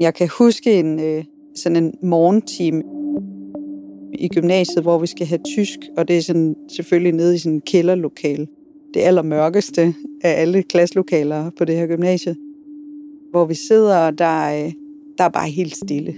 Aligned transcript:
Jeg 0.00 0.14
kan 0.14 0.28
huske 0.38 0.78
en, 0.78 1.00
øh, 1.00 1.24
sådan 1.54 1.84
en 1.84 1.94
morgentime 2.02 2.82
i 4.18 4.28
gymnasiet, 4.28 4.82
hvor 4.82 4.98
vi 4.98 5.06
skal 5.06 5.26
have 5.26 5.40
tysk, 5.44 5.78
og 5.96 6.08
det 6.08 6.16
er 6.16 6.20
sådan, 6.20 6.56
selvfølgelig 6.68 7.12
nede 7.12 7.34
i 7.34 7.38
sådan 7.38 7.54
en 7.54 7.60
kælderlokale. 7.60 8.46
Det 8.94 9.00
allermørkeste 9.00 9.94
af 10.22 10.40
alle 10.40 10.62
klasselokaler 10.62 11.50
på 11.50 11.64
det 11.64 11.76
her 11.76 11.86
gymnasie. 11.86 12.36
Hvor 13.30 13.44
vi 13.44 13.54
sidder, 13.54 13.96
og 13.96 14.18
der 14.18 14.46
er, 14.46 14.70
der 15.18 15.24
er 15.24 15.28
bare 15.28 15.48
helt 15.48 15.76
stille. 15.76 16.14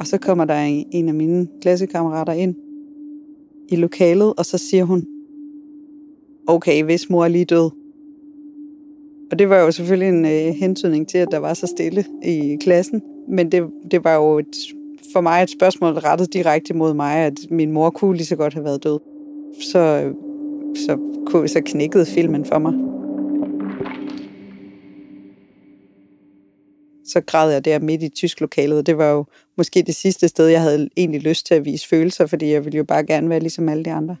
Og 0.00 0.06
så 0.06 0.18
kommer 0.18 0.44
der 0.44 0.84
en 0.92 1.08
af 1.08 1.14
mine 1.14 1.48
klassekammerater 1.62 2.32
ind 2.32 2.54
i 3.68 3.76
lokalet, 3.76 4.34
og 4.38 4.44
så 4.44 4.58
siger 4.58 4.84
hun, 4.84 5.06
okay, 6.46 6.84
hvis 6.84 7.10
mor 7.10 7.24
er 7.24 7.28
lige 7.28 7.44
død. 7.44 7.79
Og 9.30 9.38
det 9.38 9.48
var 9.48 9.58
jo 9.58 9.70
selvfølgelig 9.70 10.08
en 10.08 10.24
øh, 10.24 10.54
hentydning 10.54 11.08
til, 11.08 11.18
at 11.18 11.28
der 11.30 11.38
var 11.38 11.54
så 11.54 11.66
stille 11.66 12.04
i 12.22 12.56
klassen. 12.60 13.02
Men 13.28 13.52
det, 13.52 13.62
det 13.90 14.04
var 14.04 14.14
jo 14.14 14.38
et, 14.38 14.56
for 15.12 15.20
mig 15.20 15.42
et 15.42 15.50
spørgsmål 15.50 15.92
rettet 15.92 16.32
direkte 16.32 16.74
mod 16.74 16.94
mig, 16.94 17.16
at 17.16 17.34
min 17.50 17.72
mor 17.72 17.90
kunne 17.90 18.16
lige 18.16 18.26
så 18.26 18.36
godt 18.36 18.54
have 18.54 18.64
været 18.64 18.84
død. 18.84 18.98
Så, 19.72 20.12
så, 20.76 20.98
så 21.46 21.62
knækkede 21.66 22.06
filmen 22.06 22.44
for 22.44 22.58
mig. 22.58 22.72
Så 27.04 27.20
græd 27.20 27.52
jeg 27.52 27.64
der 27.64 27.78
midt 27.78 28.02
i 28.02 28.08
tysk 28.08 28.40
lokalet. 28.40 28.86
Det 28.86 28.98
var 28.98 29.10
jo 29.10 29.24
måske 29.56 29.82
det 29.82 29.94
sidste 29.94 30.28
sted, 30.28 30.46
jeg 30.46 30.62
havde 30.62 30.88
egentlig 30.96 31.20
lyst 31.22 31.46
til 31.46 31.54
at 31.54 31.64
vise 31.64 31.88
følelser, 31.88 32.26
fordi 32.26 32.52
jeg 32.52 32.64
ville 32.64 32.76
jo 32.76 32.84
bare 32.84 33.06
gerne 33.06 33.28
være 33.28 33.40
ligesom 33.40 33.68
alle 33.68 33.84
de 33.84 33.92
andre. 33.92 34.16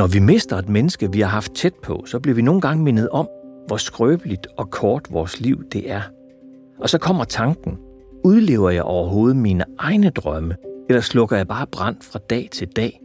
Når 0.00 0.06
vi 0.06 0.18
mister 0.18 0.56
et 0.56 0.68
menneske, 0.68 1.12
vi 1.12 1.20
har 1.20 1.28
haft 1.28 1.52
tæt 1.52 1.74
på, 1.82 2.02
så 2.06 2.20
bliver 2.20 2.34
vi 2.34 2.42
nogle 2.42 2.60
gange 2.60 2.84
mindet 2.84 3.08
om, 3.08 3.28
hvor 3.66 3.76
skrøbeligt 3.76 4.46
og 4.56 4.70
kort 4.70 5.06
vores 5.10 5.40
liv 5.40 5.64
det 5.72 5.90
er. 5.90 6.02
Og 6.78 6.88
så 6.88 6.98
kommer 6.98 7.24
tanken, 7.24 7.78
udlever 8.24 8.70
jeg 8.70 8.82
overhovedet 8.82 9.36
mine 9.36 9.64
egne 9.78 10.10
drømme, 10.10 10.56
eller 10.88 11.00
slukker 11.00 11.36
jeg 11.36 11.48
bare 11.48 11.66
brand 11.66 11.96
fra 12.00 12.18
dag 12.30 12.48
til 12.52 12.68
dag? 12.68 13.00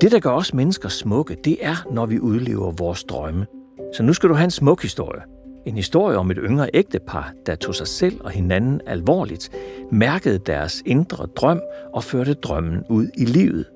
Det, 0.00 0.12
der 0.12 0.20
gør 0.20 0.30
os 0.30 0.54
mennesker 0.54 0.88
smukke, 0.88 1.36
det 1.44 1.56
er, 1.60 1.86
når 1.92 2.06
vi 2.06 2.20
udlever 2.20 2.70
vores 2.70 3.04
drømme. 3.04 3.46
Så 3.96 4.02
nu 4.02 4.12
skal 4.12 4.28
du 4.28 4.34
have 4.34 4.44
en 4.44 4.50
smuk 4.50 4.82
historie. 4.82 5.22
En 5.66 5.74
historie 5.74 6.16
om 6.16 6.30
et 6.30 6.38
yngre 6.40 6.70
ægtepar, 6.74 7.32
der 7.46 7.54
tog 7.54 7.74
sig 7.74 7.86
selv 7.86 8.20
og 8.20 8.30
hinanden 8.30 8.80
alvorligt, 8.86 9.50
mærkede 9.92 10.38
deres 10.38 10.82
indre 10.86 11.26
drøm 11.26 11.60
og 11.92 12.04
førte 12.04 12.34
drømmen 12.34 12.84
ud 12.88 13.08
i 13.18 13.24
livet. 13.24 13.66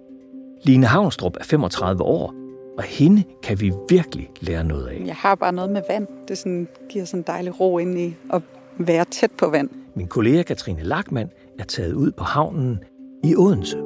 Line 0.62 0.86
Havnstrup 0.86 1.36
er 1.40 1.44
35 1.44 2.02
år, 2.02 2.34
og 2.78 2.82
hende 2.82 3.24
kan 3.42 3.60
vi 3.60 3.72
virkelig 3.88 4.30
lære 4.40 4.64
noget 4.64 4.86
af. 4.86 5.02
Jeg 5.06 5.16
har 5.16 5.34
bare 5.34 5.52
noget 5.52 5.70
med 5.70 5.82
vand. 5.88 6.06
Det 6.28 6.38
sådan, 6.38 6.68
giver 6.88 7.04
sådan 7.04 7.20
en 7.20 7.24
dejlig 7.26 7.60
ro 7.60 7.78
ind 7.78 7.98
i 7.98 8.16
at 8.32 8.42
være 8.78 9.04
tæt 9.04 9.30
på 9.30 9.48
vand. 9.48 9.70
Min 9.94 10.06
kollega 10.06 10.42
Katrine 10.42 10.82
Lackmann 10.82 11.30
er 11.58 11.64
taget 11.64 11.92
ud 11.92 12.12
på 12.12 12.24
havnen 12.24 12.78
i 13.24 13.36
Odense. 13.36 13.76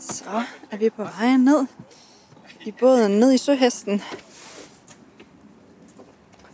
Så 0.00 0.24
er 0.70 0.76
vi 0.76 0.90
på 0.90 1.02
vej 1.02 1.36
ned 1.36 1.66
i 2.66 2.74
båden, 2.80 3.20
ned 3.20 3.32
i 3.32 3.38
Søhesten. 3.38 4.00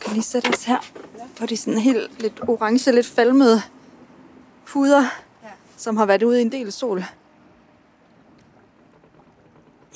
Vi 0.00 0.04
kan 0.04 0.12
lige 0.12 0.22
sætte 0.22 0.48
os 0.48 0.64
her 0.64 0.78
på 1.38 1.46
de 1.46 1.56
sådan 1.56 1.80
helt 1.80 2.22
lidt 2.22 2.40
orange, 2.48 2.92
lidt 2.92 3.06
falmede 3.06 3.62
puder, 4.66 5.02
ja. 5.42 5.48
som 5.76 5.96
har 5.96 6.06
været 6.06 6.22
ude 6.22 6.38
i 6.38 6.42
en 6.42 6.52
del 6.52 6.72
sol. 6.72 7.04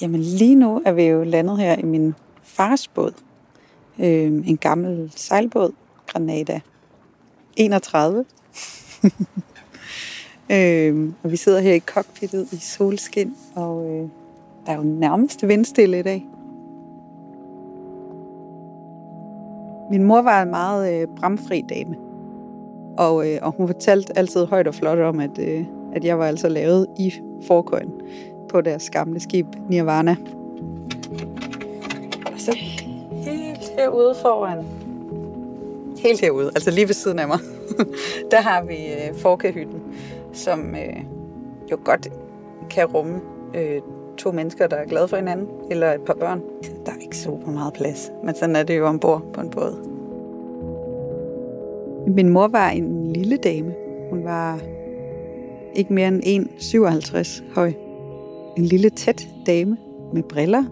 Jamen 0.00 0.20
lige 0.20 0.54
nu 0.54 0.82
er 0.84 0.92
vi 0.92 1.02
jo 1.02 1.24
landet 1.24 1.58
her 1.58 1.76
i 1.76 1.82
min 1.82 2.14
fars 2.42 2.88
båd. 2.88 3.12
Øh, 3.98 4.48
en 4.48 4.56
gammel 4.56 5.12
sejlbåd, 5.16 5.72
Granada 6.06 6.60
31. 7.56 8.24
øh, 10.52 11.12
og 11.22 11.30
vi 11.30 11.36
sidder 11.36 11.60
her 11.60 11.74
i 11.74 11.80
cockpittet 11.80 12.52
i 12.52 12.56
solskin, 12.56 13.34
og 13.54 13.90
øh, 13.90 14.08
der 14.66 14.72
er 14.72 14.76
jo 14.76 14.82
nærmest 14.82 15.48
vindstille 15.48 15.98
i 15.98 16.02
dag. 16.02 16.26
Min 19.94 20.04
mor 20.04 20.22
var 20.22 20.42
en 20.42 20.50
meget 20.50 21.02
øh, 21.02 21.08
bramfri 21.20 21.64
dame. 21.68 21.96
Og, 22.98 23.30
øh, 23.30 23.38
og 23.42 23.54
hun 23.56 23.68
fortalte 23.68 24.18
altid 24.18 24.46
højt 24.46 24.68
og 24.68 24.74
flot 24.74 24.98
om, 24.98 25.20
at, 25.20 25.38
øh, 25.38 25.64
at 25.92 26.04
jeg 26.04 26.18
var 26.18 26.26
altså 26.26 26.48
lavet 26.48 26.86
i 26.98 27.12
forkøjen 27.46 27.90
på 28.48 28.60
deres 28.60 28.90
gamle 28.90 29.20
skib 29.20 29.46
Nirvana. 29.68 30.16
Og 32.26 32.40
så 32.40 32.56
helt 33.12 33.72
herude 33.78 34.14
foran, 34.22 34.64
helt 35.98 36.20
herude, 36.20 36.50
altså 36.54 36.70
lige 36.70 36.88
ved 36.88 36.94
siden 36.94 37.18
af 37.18 37.28
mig, 37.28 37.38
der 38.30 38.40
har 38.40 38.62
vi 38.62 38.76
øh, 38.76 39.14
forkæhytten, 39.16 39.82
som 40.32 40.74
øh, 40.74 41.04
jo 41.70 41.78
godt 41.84 42.08
kan 42.70 42.86
rumme 42.86 43.20
øh, 43.54 43.80
to 44.16 44.32
mennesker, 44.32 44.66
der 44.66 44.76
er 44.76 44.84
glade 44.84 45.08
for 45.08 45.16
hinanden, 45.16 45.48
eller 45.70 45.92
et 45.92 46.00
par 46.00 46.14
børn. 46.14 46.42
Der 46.86 46.92
er 46.92 46.96
ikke 47.02 47.16
super 47.16 47.50
meget 47.50 47.72
plads, 47.72 48.12
men 48.24 48.34
sådan 48.34 48.56
er 48.56 48.62
det 48.62 48.78
jo 48.78 48.86
ombord 48.86 49.22
på 49.32 49.40
en 49.40 49.50
båd. 49.50 49.94
Min 52.06 52.28
mor 52.28 52.48
var 52.48 52.70
en 52.70 53.12
lille 53.12 53.36
dame. 53.36 53.74
Hun 54.10 54.24
var 54.24 54.60
ikke 55.74 55.92
mere 55.92 56.08
end 56.08 56.46
1,57 56.48 57.54
høj. 57.54 57.72
En 58.56 58.64
lille 58.64 58.90
tæt 58.90 59.28
dame 59.46 59.76
med 60.12 60.22
briller 60.22 60.64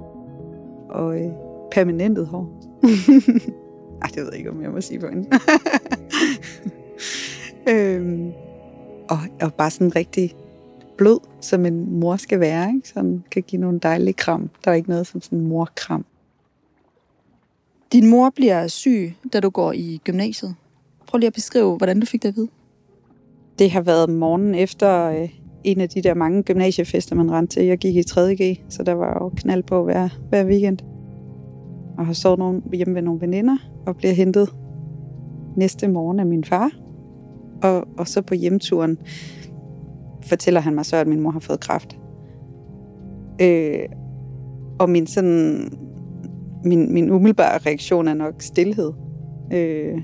og 0.89 1.21
øh, 1.21 1.31
permanentet 1.71 2.27
hår. 2.27 2.49
Ej, 4.03 4.09
det 4.09 4.17
ved 4.17 4.29
jeg 4.31 4.39
ikke, 4.39 4.51
om 4.51 4.63
jeg 4.63 4.71
må 4.71 4.81
sige 4.81 5.01
på 5.01 5.07
hende. 5.07 5.29
øhm, 7.71 8.33
og, 9.09 9.19
og 9.43 9.55
bare 9.55 9.71
sådan 9.71 9.97
rigtig 9.97 10.37
blød, 11.03 11.19
som 11.41 11.67
en 11.67 12.01
mor 12.01 12.17
skal 12.17 12.41
være. 12.41 12.69
Ikke? 12.75 12.89
Sådan 12.89 13.25
kan 13.31 13.43
give 13.43 13.61
nogle 13.61 13.79
dejlige 13.79 14.13
kram. 14.13 14.51
Der 14.65 14.71
er 14.71 14.75
ikke 14.75 14.89
noget 14.89 15.07
som 15.07 15.21
sådan 15.21 15.39
en 15.39 15.47
morkram. 15.47 16.05
Din 17.93 18.11
mor 18.11 18.31
bliver 18.31 18.69
syg, 18.69 19.15
da 19.33 19.41
du 19.41 19.51
går 19.51 19.73
i 19.73 20.01
gymnasiet. 20.05 20.55
Prøv 21.07 21.19
lige 21.19 21.27
at 21.27 21.33
beskrive, 21.33 21.77
hvordan 21.77 22.01
du 22.01 22.07
fik 22.07 22.23
det 22.23 22.29
at 22.29 22.37
vide. 22.37 22.49
Det 23.59 23.71
har 23.71 23.81
været 23.81 24.11
morgenen 24.11 24.55
efter 24.55 25.05
øh, 25.05 25.29
en 25.65 25.81
af 25.81 25.89
de 25.89 26.03
der 26.03 26.15
mange 26.15 26.43
gymnasiefester, 26.43 27.15
man 27.17 27.33
rendte 27.33 27.55
til. 27.55 27.67
Jeg 27.67 27.79
gik 27.79 27.97
i 27.97 28.05
3.G, 28.11 28.61
så 28.69 28.83
der 28.83 28.93
var 28.93 29.19
jo 29.23 29.29
knald 29.37 29.63
på 29.63 29.85
hver, 29.85 30.09
hver 30.29 30.45
weekend. 30.45 30.79
Og 31.99 32.07
har 32.07 32.13
sovet 32.13 32.39
nogle, 32.39 32.63
hjemme 32.73 32.95
ved 32.95 33.03
nogle 33.03 33.21
veninder 33.21 33.57
og 33.87 33.97
bliver 33.97 34.15
hentet 34.15 34.55
næste 35.57 35.89
morgen 35.89 36.21
af 36.21 36.27
min 36.27 36.45
far. 36.45 36.71
Og, 37.63 37.89
og 37.99 38.09
så 38.09 38.23
på 38.23 38.35
hjemturen 38.35 38.99
fortæller 40.23 40.61
han 40.61 40.75
mig 40.75 40.87
så, 40.87 40.97
at 40.97 41.07
min 41.07 41.21
mor 41.21 41.31
har 41.31 41.41
fået 41.41 41.61
kræft. 41.61 41.99
Øh, 43.41 43.89
og 44.79 44.91
min 44.91 45.07
sådan 45.07 45.71
min, 46.65 46.93
min 46.93 47.11
umiddelbare 47.11 47.59
reaktion 47.59 48.09
er 48.09 48.15
nok 48.15 48.43
stillhed. 48.43 48.93
Øh, 49.53 49.99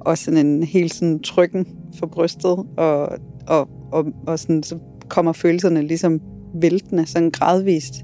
og 0.00 0.18
sådan 0.18 0.46
en 0.46 0.62
helt 0.62 0.94
sådan 0.94 1.18
trykken 1.18 1.66
for 1.98 2.06
brystet, 2.06 2.56
og, 2.76 3.08
og, 3.46 3.68
og, 3.92 4.06
og 4.26 4.38
sådan, 4.38 4.62
så 4.62 4.78
kommer 5.08 5.32
følelserne 5.32 5.82
ligesom 5.82 6.20
væltende, 6.54 7.06
sådan 7.06 7.30
gradvist. 7.30 7.94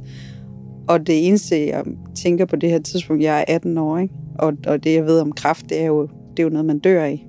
Og 0.88 1.06
det 1.06 1.26
eneste, 1.28 1.66
jeg 1.66 1.84
tænker 2.14 2.44
på 2.44 2.56
det 2.56 2.70
her 2.70 2.78
tidspunkt, 2.78 3.22
jeg 3.22 3.38
er 3.38 3.54
18 3.54 3.78
år, 3.78 3.98
ikke? 3.98 4.14
Og, 4.38 4.52
og 4.66 4.84
det, 4.84 4.94
jeg 4.94 5.06
ved 5.06 5.20
om 5.20 5.32
kraft, 5.32 5.68
det 5.68 5.80
er, 5.80 5.86
jo, 5.86 6.02
det 6.06 6.38
er 6.38 6.42
jo 6.42 6.48
noget, 6.48 6.66
man 6.66 6.78
dør 6.78 7.04
i. 7.04 7.26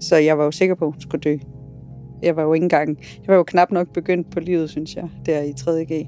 Så 0.00 0.16
jeg 0.16 0.38
var 0.38 0.44
jo 0.44 0.50
sikker 0.50 0.74
på, 0.74 0.84
at 0.84 0.92
hun 0.92 1.00
skulle 1.00 1.20
dø. 1.20 1.36
Jeg 2.22 2.36
var 2.36 2.42
jo 2.42 2.52
ikke 2.52 2.64
engang, 2.64 2.98
jeg 2.98 3.28
var 3.28 3.34
jo 3.34 3.42
knap 3.42 3.70
nok 3.70 3.92
begyndt 3.92 4.30
på 4.30 4.40
livet, 4.40 4.70
synes 4.70 4.96
jeg, 4.96 5.08
der 5.26 5.40
i 5.42 5.50
3.G. 5.50 6.06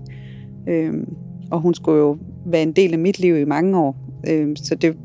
Øhm, 0.68 1.16
og 1.50 1.60
hun 1.60 1.74
skulle 1.74 1.98
jo 1.98 2.18
være 2.46 2.62
en 2.62 2.72
del 2.72 2.92
af 2.92 2.98
mit 2.98 3.18
liv 3.18 3.36
i 3.36 3.44
mange 3.44 3.78
år. 3.78 3.96
Øhm, 4.28 4.56
så 4.56 4.74
det 4.74 4.96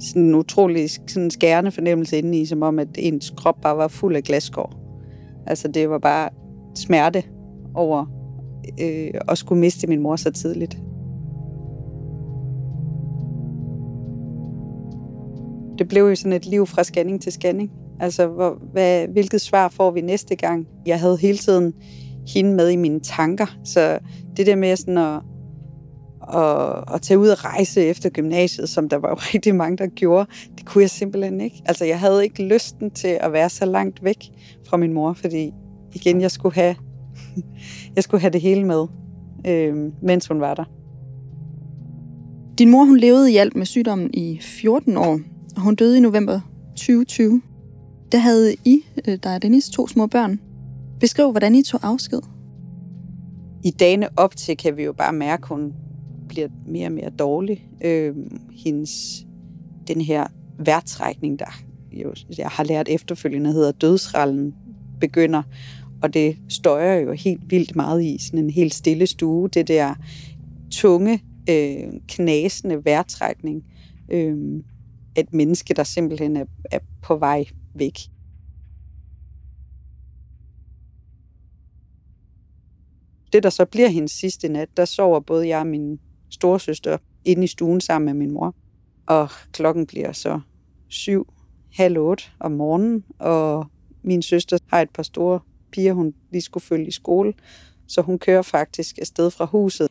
sådan 0.00 0.22
en 0.22 0.34
utrolig 0.34 0.90
sådan 0.90 1.30
skærende 1.30 1.70
fornemmelse 1.70 2.18
indeni, 2.18 2.46
som 2.46 2.62
om, 2.62 2.78
at 2.78 2.88
ens 2.98 3.32
krop 3.36 3.60
bare 3.62 3.76
var 3.76 3.88
fuld 3.88 4.16
af 4.16 4.22
glasskår. 4.22 4.80
Altså 5.46 5.68
det 5.68 5.90
var 5.90 5.98
bare 5.98 6.28
smerte 6.74 7.22
over 7.74 8.06
øh, 8.82 9.10
at 9.28 9.38
skulle 9.38 9.60
miste 9.60 9.86
min 9.86 10.00
mor 10.00 10.16
så 10.16 10.30
tidligt. 10.30 10.78
Det 15.78 15.88
blev 15.88 16.08
jo 16.08 16.14
sådan 16.14 16.32
et 16.32 16.46
liv 16.46 16.66
fra 16.66 16.84
scanning 16.84 17.22
til 17.22 17.32
scanning. 17.32 17.70
Altså, 18.00 18.26
hvor, 18.26 18.58
hvad, 18.72 19.08
hvilket 19.08 19.40
svar 19.40 19.68
får 19.68 19.90
vi 19.90 20.00
næste 20.00 20.36
gang? 20.36 20.66
Jeg 20.86 21.00
havde 21.00 21.16
hele 21.16 21.38
tiden 21.38 21.74
hende 22.34 22.54
med 22.54 22.68
i 22.68 22.76
mine 22.76 23.00
tanker, 23.00 23.46
så 23.64 23.98
det 24.36 24.46
der 24.46 24.56
med 24.56 24.76
sådan 24.76 24.98
at, 24.98 25.20
at, 26.34 26.94
at 26.94 27.02
tage 27.02 27.18
ud 27.18 27.28
og 27.28 27.44
rejse 27.44 27.82
efter 27.82 28.10
gymnasiet, 28.10 28.68
som 28.68 28.88
der 28.88 28.96
var 28.96 29.08
jo 29.08 29.14
rigtig 29.34 29.54
mange, 29.54 29.76
der 29.76 29.86
gjorde, 29.86 30.30
det 30.56 30.66
kunne 30.66 30.82
jeg 30.82 30.90
simpelthen 30.90 31.40
ikke. 31.40 31.62
Altså, 31.64 31.84
jeg 31.84 32.00
havde 32.00 32.24
ikke 32.24 32.42
lysten 32.44 32.90
til 32.90 33.18
at 33.20 33.32
være 33.32 33.48
så 33.48 33.66
langt 33.66 34.04
væk 34.04 34.30
fra 34.66 34.76
min 34.76 34.92
mor, 34.92 35.12
fordi 35.12 35.52
igen, 35.92 36.20
jeg 36.20 36.30
skulle 36.30 36.54
have 36.54 36.74
jeg 37.96 38.04
skulle 38.04 38.20
have 38.20 38.32
det 38.32 38.40
hele 38.40 38.64
med, 38.64 38.86
øh, 39.46 39.76
mens 40.02 40.26
hun 40.26 40.40
var 40.40 40.54
der. 40.54 40.64
Din 42.58 42.70
mor 42.70 42.84
hun 42.84 42.98
levede 42.98 43.32
i 43.32 43.36
alt 43.36 43.56
med 43.56 43.66
sygdommen 43.66 44.10
i 44.14 44.38
14 44.42 44.96
år, 44.96 45.20
og 45.56 45.62
hun 45.62 45.74
døde 45.74 45.96
i 45.96 46.00
november 46.00 46.40
2020. 46.76 47.42
Der 48.12 48.18
havde 48.18 48.54
I, 48.64 48.82
øh, 49.08 49.18
der 49.22 49.30
er 49.30 49.38
Dennis, 49.38 49.68
to 49.68 49.88
små 49.88 50.06
børn. 50.06 50.40
Beskriv, 51.00 51.30
hvordan 51.30 51.54
I 51.54 51.62
tog 51.62 51.80
afsked. 51.82 52.20
I 53.64 53.70
dagene 53.70 54.08
op 54.16 54.36
til 54.36 54.56
kan 54.56 54.76
vi 54.76 54.82
jo 54.82 54.92
bare 54.92 55.12
mærke, 55.12 55.42
at 55.42 55.48
hun 55.48 55.72
bliver 56.28 56.48
mere 56.66 56.86
og 56.86 56.92
mere 56.92 57.10
dårlig. 57.10 57.68
Øh, 57.84 58.14
hendes, 58.64 59.24
den 59.88 60.00
her 60.00 60.26
værtrækning, 60.58 61.38
der 61.38 61.62
jo, 61.92 62.14
jeg 62.38 62.48
har 62.48 62.64
lært 62.64 62.88
efterfølgende 62.88 63.52
hedder 63.52 63.72
dødsrallen, 63.72 64.54
begynder. 65.00 65.42
Og 66.02 66.14
det 66.14 66.36
støjer 66.48 66.94
jo 66.94 67.12
helt 67.12 67.50
vildt 67.50 67.76
meget 67.76 68.02
i 68.02 68.18
sådan 68.18 68.44
en 68.44 68.50
helt 68.50 68.74
stille 68.74 69.06
stue. 69.06 69.48
Det 69.48 69.68
der 69.68 69.94
tunge, 70.70 71.22
øh, 71.50 71.92
knasende 72.08 72.84
værtrækning. 72.84 73.64
Øh, 74.08 74.36
et 75.16 75.32
menneske, 75.32 75.74
der 75.74 75.84
simpelthen 75.84 76.36
er, 76.36 76.44
er 76.70 76.78
på 77.02 77.16
vej 77.16 77.44
væk. 77.74 77.98
Det, 83.32 83.42
der 83.42 83.50
så 83.50 83.64
bliver 83.64 83.88
hendes 83.88 84.12
sidste 84.12 84.48
nat, 84.48 84.68
der 84.76 84.84
sover 84.84 85.20
både 85.20 85.48
jeg 85.48 85.60
og 85.60 85.66
min 85.66 86.00
storesøster 86.30 86.98
inde 87.24 87.44
i 87.44 87.46
stuen 87.46 87.80
sammen 87.80 88.06
med 88.06 88.14
min 88.14 88.34
mor. 88.34 88.54
Og 89.06 89.30
klokken 89.52 89.86
bliver 89.86 90.12
så 90.12 90.40
syv, 90.88 91.32
halv 91.72 91.98
otte 91.98 92.24
om 92.40 92.52
morgenen, 92.52 93.04
og 93.18 93.66
min 94.02 94.22
søster 94.22 94.58
har 94.66 94.80
et 94.82 94.90
par 94.90 95.02
store 95.02 95.40
piger, 95.72 95.92
hun 95.92 96.14
lige 96.30 96.42
skulle 96.42 96.64
følge 96.64 96.86
i 96.86 96.90
skole, 96.90 97.34
så 97.86 98.02
hun 98.02 98.18
kører 98.18 98.42
faktisk 98.42 98.98
afsted 98.98 99.30
fra 99.30 99.44
huset. 99.44 99.88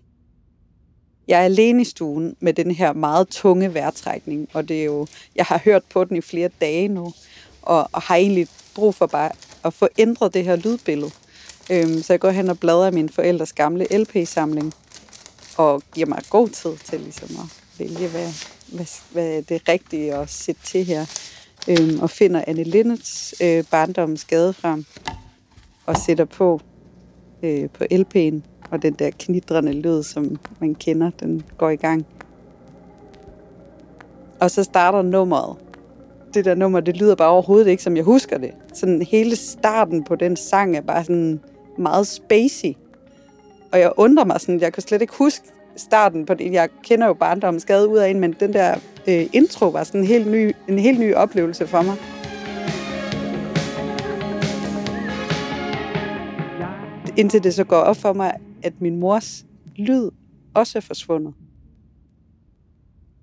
Jeg 1.27 1.39
er 1.39 1.43
alene 1.43 1.81
i 1.81 1.85
stuen 1.85 2.35
med 2.39 2.53
den 2.53 2.71
her 2.71 2.93
meget 2.93 3.27
tunge 3.27 3.73
vejrtrækning, 3.73 4.49
og 4.53 4.67
det 4.67 4.81
er 4.81 4.85
jo, 4.85 5.07
jeg 5.35 5.45
har 5.45 5.61
hørt 5.65 5.83
på 5.89 6.03
den 6.03 6.17
i 6.17 6.21
flere 6.21 6.49
dage 6.61 6.87
nu, 6.87 7.13
og, 7.61 7.89
og 7.91 8.01
har 8.01 8.15
egentlig 8.15 8.47
brug 8.75 8.95
for 8.95 9.05
bare 9.05 9.31
at 9.63 9.73
få 9.73 9.87
ændret 9.97 10.33
det 10.33 10.43
her 10.43 10.55
lydbillede. 10.55 11.11
Øhm, 11.71 12.01
så 12.01 12.13
jeg 12.13 12.19
går 12.19 12.29
hen 12.29 12.49
og 12.49 12.59
bladrer 12.59 12.87
i 12.87 12.93
min 12.93 13.09
forældres 13.09 13.53
gamle 13.53 13.97
LP-samling, 13.97 14.73
og 15.57 15.83
giver 15.93 16.07
mig 16.07 16.21
god 16.29 16.49
tid 16.49 16.77
til 16.85 16.99
ligesom 16.99 17.29
at 17.29 17.79
vælge, 17.79 18.07
hvad, 18.07 18.29
hvad, 18.67 18.85
hvad 19.11 19.27
er 19.37 19.41
det 19.41 19.69
rigtige 19.69 20.15
at 20.15 20.29
sætte 20.29 20.61
til 20.65 20.85
her. 20.85 21.05
Øhm, 21.67 21.99
og 21.99 22.09
finder 22.09 22.43
Anne 22.47 22.63
Linnets 22.63 23.35
øh, 23.41 23.63
barndommens 23.71 24.25
gade 24.25 24.53
frem, 24.53 24.85
og 25.85 25.97
sætter 25.97 26.25
på 26.25 26.61
øh, 27.43 27.69
på 27.69 27.83
LP'en, 27.91 28.41
og 28.71 28.81
den 28.81 28.93
der 28.93 29.09
knitrende 29.19 29.73
lyd, 29.73 30.03
som 30.03 30.39
man 30.59 30.75
kender, 30.75 31.09
den 31.19 31.43
går 31.57 31.69
i 31.69 31.75
gang. 31.75 32.05
Og 34.39 34.51
så 34.51 34.63
starter 34.63 35.01
nummeret. 35.01 35.57
Det 36.33 36.45
der 36.45 36.55
nummer, 36.55 36.79
det 36.79 36.97
lyder 36.97 37.15
bare 37.15 37.29
overhovedet 37.29 37.67
ikke, 37.67 37.83
som 37.83 37.95
jeg 37.95 38.03
husker 38.03 38.37
det. 38.37 38.51
Sådan 38.73 39.01
hele 39.01 39.35
starten 39.35 40.03
på 40.03 40.15
den 40.15 40.35
sang 40.35 40.77
er 40.77 40.81
bare 40.81 41.03
sådan 41.03 41.39
meget 41.77 42.07
spacey. 42.07 42.73
Og 43.71 43.79
jeg 43.79 43.91
undrer 43.97 44.25
mig 44.25 44.41
sådan, 44.41 44.61
jeg 44.61 44.73
kan 44.73 44.83
slet 44.83 45.01
ikke 45.01 45.13
huske 45.17 45.45
starten 45.75 46.25
på 46.25 46.33
det. 46.33 46.53
Jeg 46.53 46.69
kender 46.83 47.07
jo 47.07 47.13
barndommens 47.13 47.63
skade 47.63 47.87
ud 47.87 47.97
af 47.97 48.09
en, 48.09 48.19
men 48.19 48.35
den 48.39 48.53
der 48.53 48.75
øh, 49.07 49.25
intro 49.33 49.67
var 49.67 49.83
sådan 49.83 50.01
en 50.01 50.07
helt 50.07 50.31
ny, 50.31 50.55
en 50.69 50.79
helt 50.79 50.99
ny 50.99 51.13
oplevelse 51.13 51.67
for 51.67 51.81
mig. 51.81 51.95
Indtil 57.17 57.43
det 57.43 57.53
så 57.53 57.63
går 57.63 57.77
op 57.77 57.97
for 57.97 58.13
mig, 58.13 58.33
at 58.63 58.73
min 58.81 58.99
mors 58.99 59.45
lyd 59.75 60.09
også 60.53 60.77
er 60.77 60.81
forsvundet. 60.81 61.33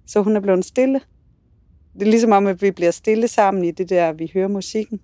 Så 0.07 0.23
hun 0.23 0.37
er 0.37 0.41
blevet 0.41 0.65
stille. 0.65 1.01
Det 1.99 2.03
er 2.03 2.11
ligesom 2.11 2.33
om, 2.33 2.47
at 2.47 2.63
vi 2.63 2.71
bliver 2.71 2.91
stille 2.91 3.29
sammen 3.29 3.65
i 3.65 3.71
det 3.71 3.89
der, 3.89 4.13
vi 4.13 4.31
hører 4.35 4.49
musikken. 4.49 5.01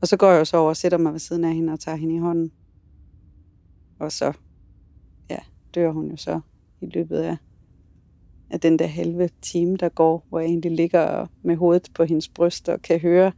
Og 0.00 0.08
så 0.08 0.16
går 0.16 0.30
jeg 0.30 0.46
så 0.46 0.56
over 0.56 0.68
og 0.68 0.76
sætter 0.76 0.98
mig 0.98 1.12
ved 1.12 1.20
siden 1.20 1.44
af 1.44 1.54
hende 1.54 1.72
og 1.72 1.80
tager 1.80 1.96
hende 1.96 2.14
i 2.14 2.18
hånden. 2.18 2.52
Og 3.98 4.12
så, 4.12 4.32
ja, 5.30 5.38
dør 5.74 5.90
hun 5.90 6.10
jo 6.10 6.16
så 6.16 6.40
i 6.80 6.86
løbet 6.86 7.16
af, 7.16 7.36
af 8.50 8.60
den 8.60 8.78
der 8.78 8.86
halve 8.86 9.28
time, 9.42 9.76
der 9.76 9.88
går, 9.88 10.26
hvor 10.28 10.40
jeg 10.40 10.48
egentlig 10.48 10.72
ligger 10.72 11.26
med 11.42 11.56
hovedet 11.56 11.88
på 11.94 12.04
hendes 12.04 12.28
bryst 12.28 12.68
og 12.68 12.82
kan 12.82 13.00
høre. 13.00 13.32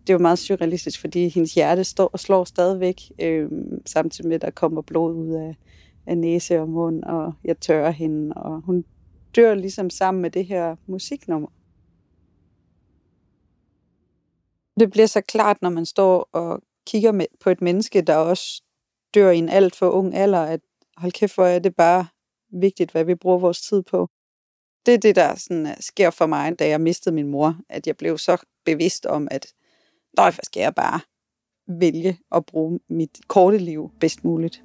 Det 0.00 0.10
er 0.10 0.14
jo 0.14 0.18
meget 0.18 0.38
surrealistisk, 0.38 1.00
fordi 1.00 1.28
hendes 1.28 1.54
hjerte 1.54 1.84
står 1.84 2.06
og 2.06 2.20
slår 2.20 2.44
stadigvæk, 2.44 3.00
øh, 3.18 3.50
samtidig 3.86 4.28
med, 4.28 4.34
at 4.34 4.42
der 4.42 4.50
kommer 4.50 4.82
blod 4.82 5.14
ud 5.14 5.30
af, 5.30 5.56
af 6.06 6.18
næse 6.18 6.60
og 6.60 6.68
mund, 6.68 7.02
og 7.02 7.32
jeg 7.44 7.58
tørrer 7.58 7.90
hende, 7.90 8.34
og 8.34 8.60
hun 8.60 8.84
dør 9.36 9.54
ligesom 9.54 9.90
sammen 9.90 10.22
med 10.22 10.30
det 10.30 10.46
her 10.46 10.76
musiknummer. 10.86 11.48
Det 14.80 14.90
bliver 14.90 15.06
så 15.06 15.20
klart, 15.20 15.62
når 15.62 15.70
man 15.70 15.86
står 15.86 16.28
og 16.32 16.62
kigger 16.86 17.12
med, 17.12 17.26
på 17.40 17.50
et 17.50 17.60
menneske, 17.60 18.02
der 18.02 18.16
også 18.16 18.62
dør 19.14 19.30
i 19.30 19.38
en 19.38 19.48
alt 19.48 19.76
for 19.76 19.90
ung 19.90 20.14
alder, 20.14 20.42
at 20.42 20.60
hold 20.96 21.12
kæft, 21.12 21.34
hvor 21.34 21.46
er 21.46 21.58
det 21.58 21.76
bare 21.76 22.06
vigtigt, 22.52 22.90
hvad 22.90 23.04
vi 23.04 23.14
bruger 23.14 23.38
vores 23.38 23.60
tid 23.60 23.82
på. 23.82 24.08
Det 24.86 24.94
er 24.94 24.98
det, 24.98 25.16
der 25.16 25.34
sådan, 25.34 25.66
øh, 25.66 25.76
sker 25.80 26.10
for 26.10 26.26
mig, 26.26 26.58
da 26.58 26.68
jeg 26.68 26.80
mistede 26.80 27.14
min 27.14 27.28
mor, 27.28 27.56
at 27.68 27.86
jeg 27.86 27.96
blev 27.96 28.18
så 28.18 28.36
bevidst 28.64 29.06
om, 29.06 29.28
at 29.30 29.46
nej, 30.16 30.34
skal 30.42 30.60
jeg 30.60 30.74
bare 30.74 31.00
vælge 31.66 32.18
at 32.32 32.46
bruge 32.46 32.80
mit 32.88 33.18
korte 33.28 33.58
liv 33.58 33.90
bedst 34.00 34.24
muligt. 34.24 34.64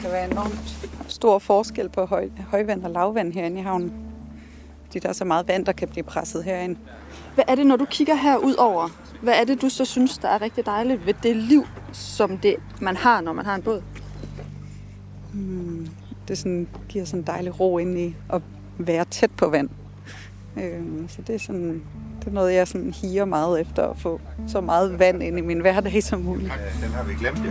Kan 0.00 0.10
være 0.10 0.30
enormt 0.30 0.88
stor 1.08 1.38
forskel 1.38 1.88
på 1.88 2.04
høj, 2.04 2.28
højvand 2.50 2.84
og 2.84 2.90
lavvand 2.90 3.32
herinde 3.32 3.60
i 3.60 3.62
havnen. 3.62 3.92
Fordi 4.84 4.98
der 4.98 5.08
er 5.08 5.12
så 5.12 5.24
meget 5.24 5.48
vand, 5.48 5.66
der 5.66 5.72
kan 5.72 5.88
blive 5.88 6.04
presset 6.04 6.44
herinde. 6.44 6.78
Hvad 7.34 7.44
er 7.48 7.54
det, 7.54 7.66
når 7.66 7.76
du 7.76 7.84
kigger 7.84 8.14
her 8.14 8.36
ud 8.36 8.54
over? 8.54 8.88
Hvad 9.22 9.34
er 9.34 9.44
det, 9.44 9.62
du 9.62 9.68
så 9.68 9.84
synes, 9.84 10.18
der 10.18 10.28
er 10.28 10.42
rigtig 10.42 10.66
dejligt 10.66 11.06
ved 11.06 11.14
det 11.22 11.36
liv, 11.36 11.64
som 11.92 12.38
det 12.38 12.56
man 12.80 12.96
har, 12.96 13.20
når 13.20 13.32
man 13.32 13.44
har 13.44 13.54
en 13.54 13.62
båd? 13.62 13.82
Hmm, 15.32 15.88
det 16.28 16.38
sådan, 16.38 16.68
giver 16.88 17.04
sådan 17.04 17.20
en 17.20 17.26
dejlig 17.26 17.60
ro 17.60 17.78
ind 17.78 17.98
i 17.98 18.16
at 18.32 18.42
være 18.78 19.04
tæt 19.04 19.30
på 19.30 19.48
vand. 19.48 19.68
Øh, 20.56 21.08
så 21.08 21.22
det 21.22 21.34
er 21.34 21.38
sådan 21.38 21.82
det 22.20 22.26
er 22.26 22.30
noget, 22.30 22.54
jeg 22.54 22.68
sådan 22.68 22.94
higer 23.02 23.24
meget 23.24 23.60
efter 23.60 23.90
at 23.90 23.96
få 23.98 24.20
så 24.48 24.60
meget 24.60 24.98
vand 24.98 25.22
ind 25.22 25.38
i 25.38 25.40
min 25.40 25.60
hverdag 25.60 26.02
som 26.10 26.20
muligt. 26.20 26.48
Ja, 26.48 26.86
den 26.86 26.92
har 26.94 27.02
vi 27.02 27.14
glemt 27.14 27.38
jo. 27.38 27.50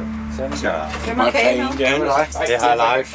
Hvem 1.05 1.19
er 1.19 1.31
kage 1.31 1.61
Det 2.47 2.61
har 2.61 2.95
live. 2.95 3.05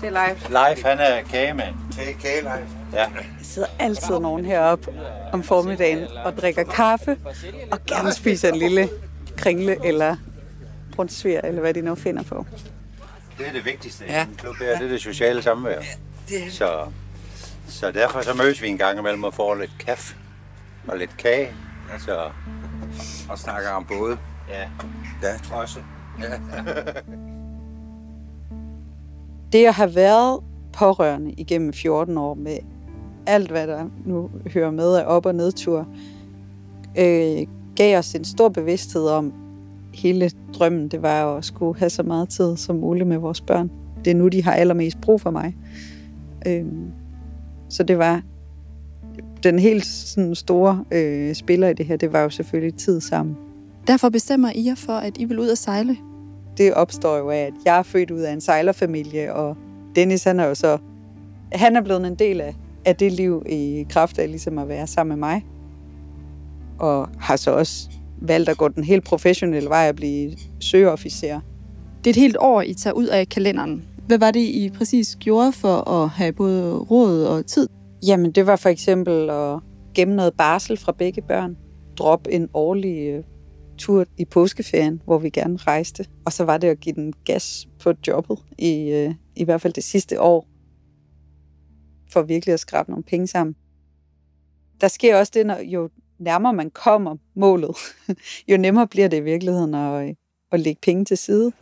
Det 0.00 0.16
er 0.16 0.26
live. 0.26 0.36
Live, 0.48 0.84
han 0.84 0.98
er 0.98 1.22
kagemand. 1.22 1.74
Kage, 2.22 2.40
live. 2.40 2.66
Ja. 2.92 2.98
Der 2.98 3.22
sidder 3.42 3.68
altid 3.78 4.18
nogen 4.18 4.44
heroppe 4.44 4.92
om 5.32 5.42
formiddagen 5.42 6.04
og 6.24 6.36
drikker 6.36 6.64
kaffe 6.64 7.16
og 7.72 7.78
gerne 7.86 8.12
spiser 8.12 8.48
en 8.48 8.56
lille 8.58 8.88
kringle 9.36 9.76
eller 9.86 10.16
brunsviger, 10.94 11.40
eller 11.44 11.60
hvad 11.60 11.74
de 11.74 11.82
nu 11.82 11.94
finder 11.94 12.22
på. 12.22 12.46
Det 13.38 13.48
er 13.48 13.52
det 13.52 13.64
vigtigste 13.64 14.04
ja. 14.08 14.24
i 14.24 14.28
en 14.28 14.34
klub 14.38 14.56
her, 14.56 14.78
det 14.78 14.84
er 14.84 14.88
det 14.90 15.00
sociale 15.00 15.42
samvær. 15.42 15.80
Det 16.28 16.52
Så, 16.52 16.86
så 17.68 17.90
derfor 17.90 18.20
så 18.20 18.34
mødes 18.34 18.62
vi 18.62 18.68
en 18.68 18.78
gang 18.78 18.98
imellem 18.98 19.24
og 19.24 19.34
får 19.34 19.54
lidt 19.54 19.70
kaffe 19.86 20.16
og 20.88 20.98
lidt 20.98 21.16
kage. 21.16 21.48
Så, 21.98 22.30
og 23.30 23.38
snakker 23.38 23.70
om 23.70 23.84
både. 23.84 24.18
ja. 24.48 24.68
Ja. 25.22 25.56
Også. 25.56 25.78
det 29.52 29.66
at 29.66 29.74
have 29.74 29.94
været 29.94 30.40
pårørende 30.72 31.32
igennem 31.32 31.72
14 31.72 32.18
år 32.18 32.34
med 32.34 32.58
alt, 33.26 33.50
hvad 33.50 33.66
der 33.66 33.84
nu 34.04 34.30
hører 34.54 34.70
med 34.70 34.94
af 34.94 35.04
op- 35.06 35.26
og 35.26 35.34
nedtur, 35.34 35.88
øh, 36.98 37.46
gav 37.76 37.98
os 37.98 38.14
en 38.14 38.24
stor 38.24 38.48
bevidsthed 38.48 39.08
om 39.08 39.32
hele 39.94 40.30
drømmen. 40.58 40.88
Det 40.88 41.02
var 41.02 41.22
jo 41.22 41.36
at 41.36 41.44
skulle 41.44 41.78
have 41.78 41.90
så 41.90 42.02
meget 42.02 42.28
tid 42.28 42.56
som 42.56 42.76
muligt 42.76 43.08
med 43.08 43.16
vores 43.16 43.40
børn. 43.40 43.70
Det 44.04 44.10
er 44.10 44.14
nu, 44.14 44.28
de 44.28 44.42
har 44.42 44.52
allermest 44.52 45.00
brug 45.00 45.20
for 45.20 45.30
mig. 45.30 45.56
Øh, 46.46 46.64
så 47.68 47.82
det 47.82 47.98
var 47.98 48.22
den 49.42 49.58
helt 49.58 49.86
sådan 49.86 50.34
store 50.34 50.84
øh, 50.90 51.34
spiller 51.34 51.68
i 51.68 51.74
det 51.74 51.86
her, 51.86 51.96
det 51.96 52.12
var 52.12 52.20
jo 52.20 52.30
selvfølgelig 52.30 52.74
tid 52.74 53.00
sammen. 53.00 53.36
Derfor 53.86 54.08
bestemmer 54.08 54.52
I 54.54 54.66
jer 54.66 54.74
for, 54.74 54.92
at 54.92 55.18
I 55.18 55.24
vil 55.24 55.38
ud 55.38 55.48
og 55.48 55.58
sejle. 55.58 55.96
det 56.58 56.74
opstår 56.74 57.16
jo 57.16 57.30
af, 57.30 57.38
at 57.38 57.52
jeg 57.64 57.78
er 57.78 57.82
født 57.82 58.10
ud 58.10 58.20
af 58.20 58.32
en 58.32 58.40
sejlerfamilie, 58.40 59.34
og 59.34 59.56
Dennis 59.96 60.24
han 60.24 60.40
er 60.40 60.44
jo 60.44 60.54
så, 60.54 60.78
han 61.52 61.76
er 61.76 61.80
blevet 61.80 62.06
en 62.06 62.14
del 62.14 62.40
af, 62.40 62.54
af 62.84 62.96
det 62.96 63.12
liv 63.12 63.42
i 63.48 63.86
kraft 63.90 64.18
af 64.18 64.28
ligesom 64.28 64.58
at 64.58 64.68
være 64.68 64.86
sammen 64.86 65.20
med 65.20 65.28
mig. 65.28 65.44
Og 66.78 67.08
har 67.18 67.36
så 67.36 67.50
også 67.50 67.88
valgt 68.20 68.48
at 68.48 68.56
gå 68.56 68.68
den 68.68 68.84
helt 68.84 69.04
professionelle 69.04 69.68
vej 69.68 69.88
at 69.88 69.96
blive 69.96 70.32
søofficer. 70.60 71.40
Det 72.04 72.10
er 72.10 72.12
et 72.12 72.20
helt 72.20 72.36
år, 72.40 72.62
I 72.62 72.74
tager 72.74 72.94
ud 72.94 73.06
af 73.06 73.28
kalenderen. 73.28 73.84
Hvad 74.06 74.18
var 74.18 74.30
det, 74.30 74.40
I 74.40 74.70
præcis 74.70 75.16
gjorde 75.20 75.52
for 75.52 75.90
at 75.90 76.08
have 76.08 76.32
både 76.32 76.76
råd 76.76 77.24
og 77.24 77.46
tid? 77.46 77.68
Jamen 78.06 78.32
det 78.32 78.46
var 78.46 78.56
for 78.56 78.68
eksempel 78.68 79.30
at 79.30 79.60
gemme 79.94 80.16
noget 80.16 80.34
barsel 80.34 80.76
fra 80.76 80.92
begge 80.92 81.22
børn, 81.22 81.56
droppe 81.98 82.32
en 82.32 82.48
årlig 82.54 83.08
øh, 83.08 83.24
tur 83.78 84.04
i 84.18 84.24
påskeferien, 84.24 85.02
hvor 85.04 85.18
vi 85.18 85.30
gerne 85.30 85.56
rejste. 85.56 86.06
Og 86.24 86.32
så 86.32 86.44
var 86.44 86.58
det 86.58 86.68
at 86.68 86.80
give 86.80 86.94
den 86.94 87.12
gas 87.24 87.68
på 87.82 87.92
jobbet 88.06 88.38
i, 88.58 88.90
øh, 88.90 89.14
i 89.36 89.44
hvert 89.44 89.60
fald 89.60 89.72
det 89.72 89.84
sidste 89.84 90.20
år, 90.20 90.46
for 92.12 92.22
virkelig 92.22 92.52
at 92.52 92.60
skrabe 92.60 92.90
nogle 92.90 93.04
penge 93.04 93.26
sammen. 93.26 93.56
Der 94.80 94.88
sker 94.88 95.18
også 95.18 95.32
det, 95.34 95.46
når 95.46 95.58
jo 95.64 95.90
nærmere 96.18 96.52
man 96.52 96.70
kommer 96.70 97.16
målet, 97.36 97.76
jo 98.50 98.56
nemmere 98.56 98.86
bliver 98.86 99.08
det 99.08 99.16
i 99.16 99.20
virkeligheden 99.20 99.74
at, 99.74 100.08
øh, 100.08 100.14
at 100.52 100.60
lægge 100.60 100.80
penge 100.82 101.04
til 101.04 101.18
side. 101.18 101.52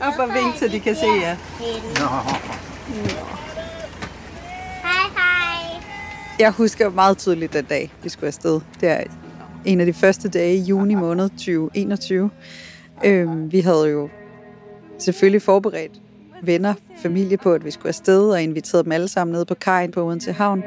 Op 0.00 0.18
og 0.18 0.28
vink, 0.28 0.56
så 0.56 0.68
de 0.68 0.80
kan 0.80 0.94
se 0.94 1.06
jer. 1.06 1.34
Hej, 1.34 3.39
jeg 6.40 6.50
husker 6.50 6.90
meget 6.90 7.18
tydeligt 7.18 7.52
den 7.52 7.64
dag, 7.64 7.92
vi 8.02 8.08
skulle 8.08 8.26
afsted. 8.26 8.60
Det 8.80 8.88
er 8.88 9.02
en 9.64 9.80
af 9.80 9.86
de 9.86 9.92
første 9.92 10.28
dage 10.28 10.56
i 10.56 10.60
juni 10.60 10.94
måned 10.94 11.28
2021. 11.28 12.30
Øhm, 13.04 13.52
vi 13.52 13.60
havde 13.60 13.90
jo 13.90 14.08
selvfølgelig 14.98 15.42
forberedt 15.42 16.00
venner, 16.42 16.74
familie 17.02 17.36
på, 17.36 17.52
at 17.52 17.64
vi 17.64 17.70
skulle 17.70 17.88
afsted, 17.88 18.30
og 18.30 18.42
inviteret 18.42 18.84
dem 18.84 18.92
alle 18.92 19.08
sammen 19.08 19.32
ned 19.32 19.44
på 19.44 19.54
kajen 19.54 19.90
på 19.90 20.06
Odense 20.06 20.32
Havn. 20.32 20.62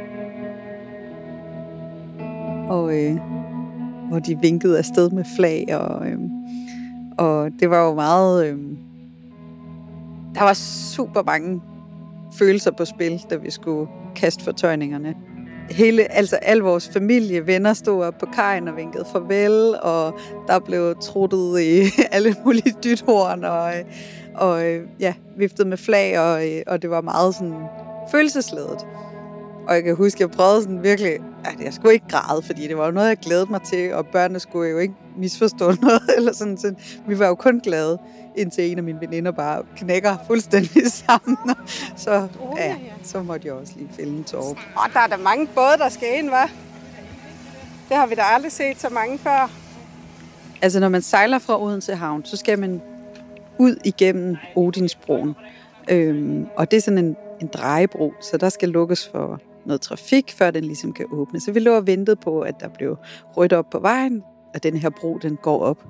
Og 2.69 2.97
øh, 2.97 3.17
hvor 4.09 4.19
de 4.19 4.39
vinkede 4.41 4.77
afsted 4.77 5.09
med 5.09 5.23
flag, 5.37 5.75
og, 5.75 6.07
øh, 6.07 6.19
og 7.17 7.51
det 7.59 7.69
var 7.69 7.85
jo 7.87 7.93
meget... 7.93 8.45
Øh, 8.45 8.57
der 10.35 10.43
var 10.43 10.53
super 10.93 11.23
mange 11.23 11.61
følelser 12.37 12.71
på 12.71 12.85
spil, 12.85 13.21
da 13.29 13.35
vi 13.35 13.51
skulle 13.51 13.87
kaste 14.15 14.43
fortøjningerne 14.43 15.15
hele, 15.69 16.11
altså 16.11 16.35
al 16.35 16.57
vores 16.57 16.89
familie, 16.89 17.47
venner 17.47 17.73
stod 17.73 18.03
op 18.03 18.17
på 18.17 18.25
kajen 18.35 18.67
og 18.67 18.75
vinkede 18.75 19.05
farvel, 19.11 19.75
og 19.81 20.19
der 20.47 20.59
blev 20.59 20.95
truttet 21.01 21.61
i 21.61 21.81
alle 22.15 22.35
mulige 22.45 22.75
dythorn, 22.83 23.43
og, 23.43 23.73
og 24.35 24.63
ja, 24.99 25.13
viftet 25.37 25.67
med 25.67 25.77
flag, 25.77 26.19
og, 26.19 26.41
og 26.67 26.81
det 26.81 26.89
var 26.89 27.01
meget 27.01 27.35
sådan 27.35 27.63
følelsesladet. 28.11 28.85
Og 29.67 29.75
jeg 29.75 29.83
kan 29.83 29.95
huske, 29.95 30.21
jeg 30.21 30.31
prøvede 30.31 30.61
sådan 30.61 30.83
virkelig, 30.83 31.19
at 31.45 31.59
jeg 31.63 31.73
skulle 31.73 31.93
ikke 31.93 32.07
græde, 32.09 32.41
fordi 32.41 32.67
det 32.67 32.77
var 32.77 32.85
jo 32.85 32.91
noget, 32.91 33.07
jeg 33.07 33.17
glædede 33.17 33.51
mig 33.51 33.61
til, 33.61 33.93
og 33.93 34.07
børnene 34.07 34.39
skulle 34.39 34.69
jo 34.69 34.77
ikke 34.77 34.93
misforstå 35.17 35.71
noget, 35.81 36.09
eller 36.17 36.33
sådan, 36.33 36.57
så 36.57 36.73
vi 37.07 37.19
var 37.19 37.27
jo 37.27 37.35
kun 37.35 37.59
glade, 37.59 37.99
indtil 38.35 38.71
en 38.71 38.77
af 38.77 38.83
mine 38.83 39.01
veninder 39.01 39.31
bare 39.31 39.63
knækker 39.77 40.17
fuldstændig 40.27 40.91
sammen. 41.05 41.37
Så, 41.95 42.27
ja, 42.57 42.75
så 43.03 43.23
måtte 43.23 43.47
jeg 43.47 43.53
også 43.53 43.73
lige 43.77 43.89
fælde 43.93 44.17
en 44.17 44.23
tårer. 44.23 44.55
Og 44.75 44.93
der 44.93 44.99
er 44.99 45.07
der 45.07 45.17
mange 45.17 45.47
både, 45.47 45.77
der 45.77 45.89
skal 45.89 46.07
ind, 46.17 46.29
hva'? 46.29 46.49
Det 47.89 47.97
har 47.97 48.05
vi 48.05 48.15
da 48.15 48.21
aldrig 48.21 48.51
set 48.51 48.81
så 48.81 48.89
mange 48.89 49.17
før. 49.17 49.51
Altså, 50.61 50.79
når 50.79 50.89
man 50.89 51.01
sejler 51.01 51.39
fra 51.39 51.63
Odense 51.63 51.95
Havn, 51.95 52.25
så 52.25 52.37
skal 52.37 52.59
man 52.59 52.81
ud 53.57 53.75
igennem 53.85 54.37
Odinsbroen. 54.55 55.35
Øhm, 55.89 56.47
og 56.55 56.71
det 56.71 56.77
er 56.77 56.81
sådan 56.81 56.97
en, 56.97 57.15
en 57.41 57.47
drejebro, 57.47 58.13
så 58.21 58.37
der 58.37 58.49
skal 58.49 58.69
lukkes 58.69 59.07
for 59.07 59.41
noget 59.65 59.81
trafik, 59.81 60.31
før 60.31 60.51
den 60.51 60.63
ligesom 60.63 60.93
kan 60.93 61.05
åbne. 61.11 61.39
Så 61.39 61.51
vi 61.51 61.59
lå 61.59 61.75
og 61.75 61.87
ventede 61.87 62.15
på, 62.15 62.41
at 62.41 62.59
der 62.59 62.67
blev 62.67 62.97
ryddet 63.37 63.57
op 63.57 63.69
på 63.69 63.79
vejen, 63.79 64.23
og 64.53 64.63
den 64.63 64.77
her 64.77 64.89
bro, 64.89 65.17
den 65.17 65.35
går 65.35 65.59
op. 65.59 65.85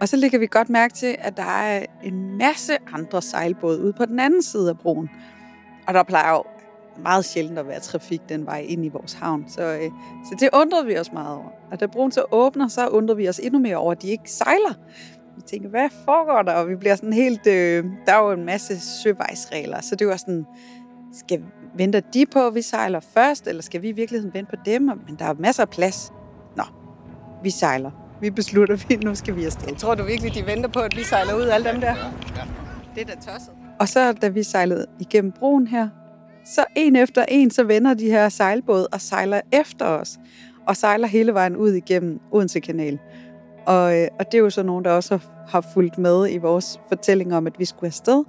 Og 0.00 0.08
så 0.08 0.16
lægger 0.16 0.38
vi 0.38 0.46
godt 0.46 0.70
mærke 0.70 0.94
til, 0.94 1.16
at 1.18 1.36
der 1.36 1.42
er 1.42 1.86
en 2.04 2.38
masse 2.38 2.72
andre 2.92 3.22
sejlbåde 3.22 3.82
ude 3.82 3.92
på 3.92 4.04
den 4.04 4.20
anden 4.20 4.42
side 4.42 4.70
af 4.70 4.78
broen. 4.78 5.10
Og 5.86 5.94
der 5.94 6.02
plejer 6.02 6.32
jo 6.32 6.44
meget 7.02 7.24
sjældent 7.24 7.58
at 7.58 7.68
være 7.68 7.80
trafik 7.80 8.20
den 8.28 8.46
vej 8.46 8.64
ind 8.68 8.84
i 8.84 8.88
vores 8.88 9.12
havn. 9.12 9.44
Så, 9.48 9.62
øh, 9.62 9.90
så 10.24 10.36
det 10.40 10.48
undrede 10.52 10.86
vi 10.86 10.98
os 10.98 11.12
meget 11.12 11.36
over. 11.36 11.48
Og 11.70 11.80
da 11.80 11.86
broen 11.86 12.12
så 12.12 12.24
åbner, 12.32 12.68
så 12.68 12.88
undrede 12.88 13.16
vi 13.16 13.28
os 13.28 13.38
endnu 13.38 13.58
mere 13.58 13.76
over, 13.76 13.92
at 13.92 14.02
de 14.02 14.08
ikke 14.08 14.30
sejler. 14.30 14.74
Vi 15.36 15.42
tænker, 15.42 15.68
hvad 15.68 15.88
foregår 16.04 16.42
der? 16.42 16.52
Og 16.52 16.68
vi 16.68 16.76
bliver 16.76 16.94
sådan 16.94 17.12
helt... 17.12 17.46
Øh, 17.46 17.84
der 18.06 18.12
er 18.12 18.24
jo 18.24 18.32
en 18.32 18.44
masse 18.44 18.80
søvejsregler, 18.80 19.80
så 19.80 19.96
det 19.96 20.06
var 20.06 20.16
sådan... 20.16 20.46
Skal, 21.12 21.44
venter 21.76 22.00
de 22.00 22.26
på, 22.26 22.46
at 22.46 22.54
vi 22.54 22.62
sejler 22.62 23.00
først, 23.00 23.46
eller 23.46 23.62
skal 23.62 23.82
vi 23.82 23.88
i 23.88 23.92
virkeligheden 23.92 24.34
vente 24.34 24.50
på 24.50 24.62
dem? 24.64 24.82
Men 24.82 25.16
der 25.18 25.24
er 25.24 25.34
masser 25.38 25.62
af 25.62 25.68
plads. 25.68 26.12
Nå, 26.56 26.62
vi 27.42 27.50
sejler. 27.50 27.90
Vi 28.20 28.30
beslutter, 28.30 28.84
at 28.90 29.02
nu 29.04 29.14
skal 29.14 29.36
vi 29.36 29.44
afsted. 29.44 29.76
Tror 29.76 29.94
du 29.94 30.04
virkelig, 30.04 30.34
de 30.34 30.46
venter 30.46 30.68
på, 30.68 30.80
at 30.80 30.96
vi 30.96 31.04
sejler 31.04 31.34
ud, 31.34 31.42
alle 31.42 31.72
dem 31.72 31.80
der? 31.80 31.94
Det 32.94 33.02
er 33.02 33.06
da 33.06 33.14
tosset. 33.14 33.52
Og 33.80 33.88
så, 33.88 34.12
da 34.12 34.28
vi 34.28 34.42
sejlede 34.42 34.86
igennem 35.00 35.32
broen 35.32 35.66
her, 35.66 35.88
så 36.44 36.64
en 36.76 36.96
efter 36.96 37.24
en, 37.28 37.50
så 37.50 37.64
vender 37.64 37.94
de 37.94 38.10
her 38.10 38.28
sejlbåde 38.28 38.88
og 38.92 39.00
sejler 39.00 39.40
efter 39.52 39.86
os. 39.86 40.18
Og 40.66 40.76
sejler 40.76 41.06
hele 41.06 41.34
vejen 41.34 41.56
ud 41.56 41.72
igennem 41.72 42.20
Odense 42.32 42.60
Kanal. 42.60 42.98
Og, 43.66 44.00
øh, 44.00 44.08
og 44.18 44.26
det 44.26 44.34
er 44.34 44.42
jo 44.42 44.50
så 44.50 44.62
nogen, 44.62 44.84
der 44.84 44.90
også 44.90 45.18
har 45.48 45.60
fulgt 45.74 45.98
med 45.98 46.30
i 46.30 46.36
vores 46.36 46.80
fortælling 46.88 47.34
om, 47.34 47.46
at 47.46 47.58
vi 47.58 47.64
skulle 47.64 47.86
afsted. 47.86 48.24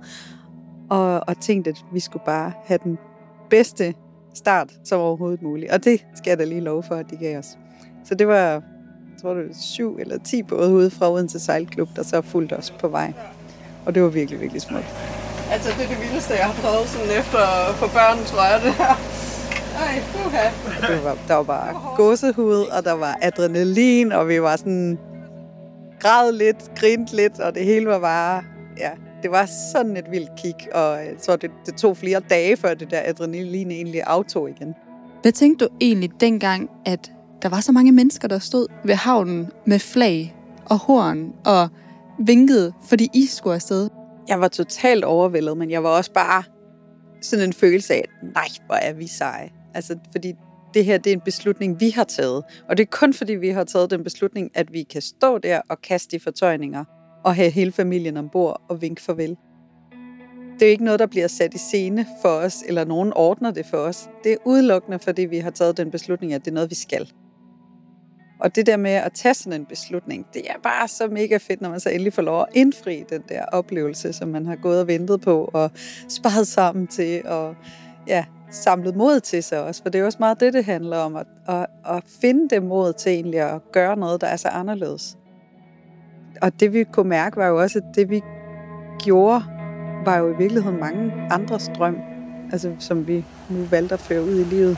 Og, 0.89 1.21
og 1.27 1.39
tænkt, 1.41 1.67
at 1.67 1.85
vi 1.93 1.99
skulle 1.99 2.25
bare 2.25 2.51
have 2.65 2.79
den 2.83 2.97
bedste 3.53 3.93
start 4.33 4.69
som 4.83 4.99
overhovedet 4.99 5.41
muligt. 5.41 5.71
Og 5.71 5.83
det 5.83 6.05
skal 6.15 6.31
jeg 6.31 6.37
da 6.37 6.43
lige 6.43 6.61
love 6.61 6.83
for, 6.83 6.95
at 6.95 7.05
de 7.11 7.17
gav 7.17 7.37
os. 7.37 7.57
Så 8.05 8.15
det 8.15 8.27
var, 8.27 8.61
tror 9.21 9.33
det 9.33 9.47
var 9.47 9.53
syv 9.61 9.97
eller 9.99 10.17
ti 10.17 10.43
både 10.43 10.73
ude 10.73 10.89
fra 10.91 11.11
Odense 11.11 11.39
Sejlklub, 11.39 11.89
der 11.95 12.03
så 12.03 12.21
fulgte 12.21 12.57
os 12.57 12.71
på 12.71 12.87
vej. 12.87 13.13
Og 13.85 13.95
det 13.95 14.03
var 14.03 14.09
virkelig, 14.09 14.41
virkelig 14.41 14.61
smukt. 14.61 14.85
Altså, 15.51 15.69
det 15.77 15.85
er 15.85 15.89
det 15.89 15.97
vildeste, 16.01 16.33
jeg 16.33 16.45
har 16.45 16.61
prøvet 16.61 16.87
sådan 16.87 17.19
efter 17.19 17.43
for 17.73 17.87
børn, 17.87 18.25
tror 18.25 18.43
jeg, 18.51 18.61
det 18.63 18.73
her. 18.73 18.95
Ej, 19.85 20.01
puha. 20.13 20.47
Det 20.93 21.03
var, 21.03 21.17
der 21.27 21.35
var 21.35 21.43
bare 21.43 21.95
gåsehud, 21.97 22.65
og 22.77 22.83
der 22.83 22.93
var 22.93 23.17
adrenalin, 23.21 24.11
og 24.11 24.27
vi 24.27 24.41
var 24.41 24.55
sådan 24.55 24.99
græd 25.99 26.31
lidt, 26.31 26.71
grint 26.75 27.13
lidt, 27.13 27.39
og 27.39 27.55
det 27.55 27.65
hele 27.65 27.85
var 27.85 27.99
bare, 27.99 28.43
det 29.23 29.31
var 29.31 29.45
sådan 29.71 29.97
et 29.97 30.11
vildt 30.11 30.29
kig, 30.37 30.75
og 30.75 30.99
så 31.17 31.35
det, 31.35 31.51
det 31.65 31.75
tog 31.75 31.97
flere 31.97 32.19
dage, 32.19 32.57
før 32.57 32.73
det 32.73 32.91
der 32.91 33.01
adrenalin 33.05 33.71
egentlig 33.71 34.01
aftog 34.03 34.49
igen. 34.49 34.75
Hvad 35.21 35.31
tænkte 35.31 35.65
du 35.65 35.69
egentlig 35.81 36.09
dengang, 36.19 36.69
at 36.85 37.11
der 37.41 37.49
var 37.49 37.59
så 37.59 37.71
mange 37.71 37.91
mennesker, 37.91 38.27
der 38.27 38.39
stod 38.39 38.67
ved 38.83 38.95
havnen 38.95 39.51
med 39.65 39.79
flag 39.79 40.35
og 40.65 40.77
horn 40.77 41.33
og 41.45 41.69
vinkede, 42.19 42.73
fordi 42.89 43.09
I 43.13 43.25
skulle 43.25 43.55
afsted? 43.55 43.89
Jeg 44.27 44.41
var 44.41 44.47
totalt 44.47 45.03
overvældet, 45.03 45.57
men 45.57 45.71
jeg 45.71 45.83
var 45.83 45.89
også 45.89 46.11
bare 46.11 46.43
sådan 47.21 47.45
en 47.45 47.53
følelse 47.53 47.93
af, 47.93 48.03
nej, 48.23 48.47
hvor 48.65 48.75
er 48.75 48.93
vi 48.93 49.07
seje. 49.07 49.49
Altså, 49.73 49.97
fordi 50.11 50.33
det 50.73 50.85
her 50.85 50.97
det 50.97 51.09
er 51.09 51.13
en 51.13 51.21
beslutning, 51.21 51.79
vi 51.79 51.89
har 51.89 52.03
taget. 52.03 52.43
Og 52.69 52.77
det 52.77 52.83
er 52.83 52.87
kun 52.91 53.13
fordi, 53.13 53.33
vi 53.33 53.49
har 53.49 53.63
taget 53.63 53.91
den 53.91 54.03
beslutning, 54.03 54.51
at 54.53 54.73
vi 54.73 54.83
kan 54.83 55.01
stå 55.01 55.37
der 55.37 55.61
og 55.69 55.81
kaste 55.81 56.17
de 56.17 56.23
fortøjninger 56.23 56.83
og 57.23 57.35
have 57.35 57.49
hele 57.49 57.71
familien 57.71 58.17
ombord 58.17 58.61
og 58.69 58.81
vinke 58.81 59.01
farvel. 59.01 59.37
Det 60.59 60.67
er 60.67 60.71
ikke 60.71 60.83
noget, 60.83 60.99
der 60.99 61.05
bliver 61.05 61.27
sat 61.27 61.53
i 61.53 61.57
scene 61.57 62.05
for 62.21 62.29
os, 62.29 62.63
eller 62.67 62.85
nogen 62.85 63.13
ordner 63.15 63.51
det 63.51 63.65
for 63.65 63.77
os. 63.77 64.09
Det 64.23 64.31
er 64.31 64.37
udelukkende, 64.45 64.99
fordi 64.99 65.21
vi 65.21 65.37
har 65.37 65.49
taget 65.49 65.77
den 65.77 65.91
beslutning, 65.91 66.33
at 66.33 66.45
det 66.45 66.51
er 66.51 66.55
noget, 66.55 66.69
vi 66.69 66.75
skal. 66.75 67.11
Og 68.39 68.55
det 68.55 68.65
der 68.65 68.77
med 68.77 68.91
at 68.91 69.11
tage 69.13 69.33
sådan 69.33 69.61
en 69.61 69.65
beslutning, 69.65 70.25
det 70.33 70.41
er 70.49 70.53
bare 70.63 70.87
så 70.87 71.07
mega 71.07 71.37
fedt, 71.37 71.61
når 71.61 71.69
man 71.69 71.79
så 71.79 71.89
endelig 71.89 72.13
får 72.13 72.21
lov 72.21 72.41
at 72.41 72.47
indfri 72.53 73.03
den 73.09 73.23
der 73.29 73.45
oplevelse, 73.45 74.13
som 74.13 74.27
man 74.27 74.45
har 74.45 74.55
gået 74.55 74.79
og 74.79 74.87
ventet 74.87 75.21
på, 75.21 75.49
og 75.53 75.71
sparet 76.09 76.47
sammen 76.47 76.87
til, 76.87 77.27
og 77.27 77.55
ja, 78.07 78.25
samlet 78.51 78.95
mod 78.95 79.19
til 79.19 79.43
sig 79.43 79.63
også. 79.63 79.81
For 79.81 79.89
det 79.89 80.01
er 80.01 80.05
også 80.05 80.17
meget 80.19 80.39
det, 80.39 80.53
det 80.53 80.65
handler 80.65 80.97
om, 80.97 81.15
at, 81.15 81.27
at, 81.47 81.65
at 81.85 82.03
finde 82.21 82.49
det 82.49 82.63
mod 82.63 82.93
til 82.93 83.11
egentlig 83.11 83.39
at 83.39 83.61
gøre 83.71 83.97
noget, 83.97 84.21
der 84.21 84.27
er 84.27 84.35
så 84.35 84.47
anderledes. 84.47 85.17
Og 86.41 86.59
det 86.59 86.73
vi 86.73 86.83
kunne 86.83 87.09
mærke 87.09 87.37
var 87.37 87.47
jo 87.47 87.61
også, 87.61 87.79
at 87.79 87.95
det 87.95 88.09
vi 88.09 88.21
gjorde, 89.03 89.43
var 90.05 90.17
jo 90.17 90.33
i 90.33 90.37
virkeligheden 90.37 90.79
mange 90.79 91.13
andres 91.31 91.71
drøm, 91.77 91.97
altså 92.51 92.71
som 92.79 93.07
vi 93.07 93.25
nu 93.49 93.63
valgte 93.71 93.93
at 93.93 93.99
føre 93.99 94.23
ud 94.23 94.39
i 94.39 94.43
livet. 94.43 94.77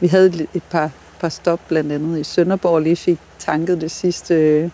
Vi 0.00 0.06
havde 0.06 0.46
et 0.54 0.62
par, 0.70 0.90
par 1.20 1.28
stop, 1.28 1.60
blandt 1.68 1.92
andet 1.92 2.18
i 2.18 2.24
Sønderborg, 2.24 2.82
lige 2.82 2.96
fik 2.96 3.18
tanket 3.38 3.80
det 3.80 3.90
sidste 3.90 4.34
øh, 4.34 4.70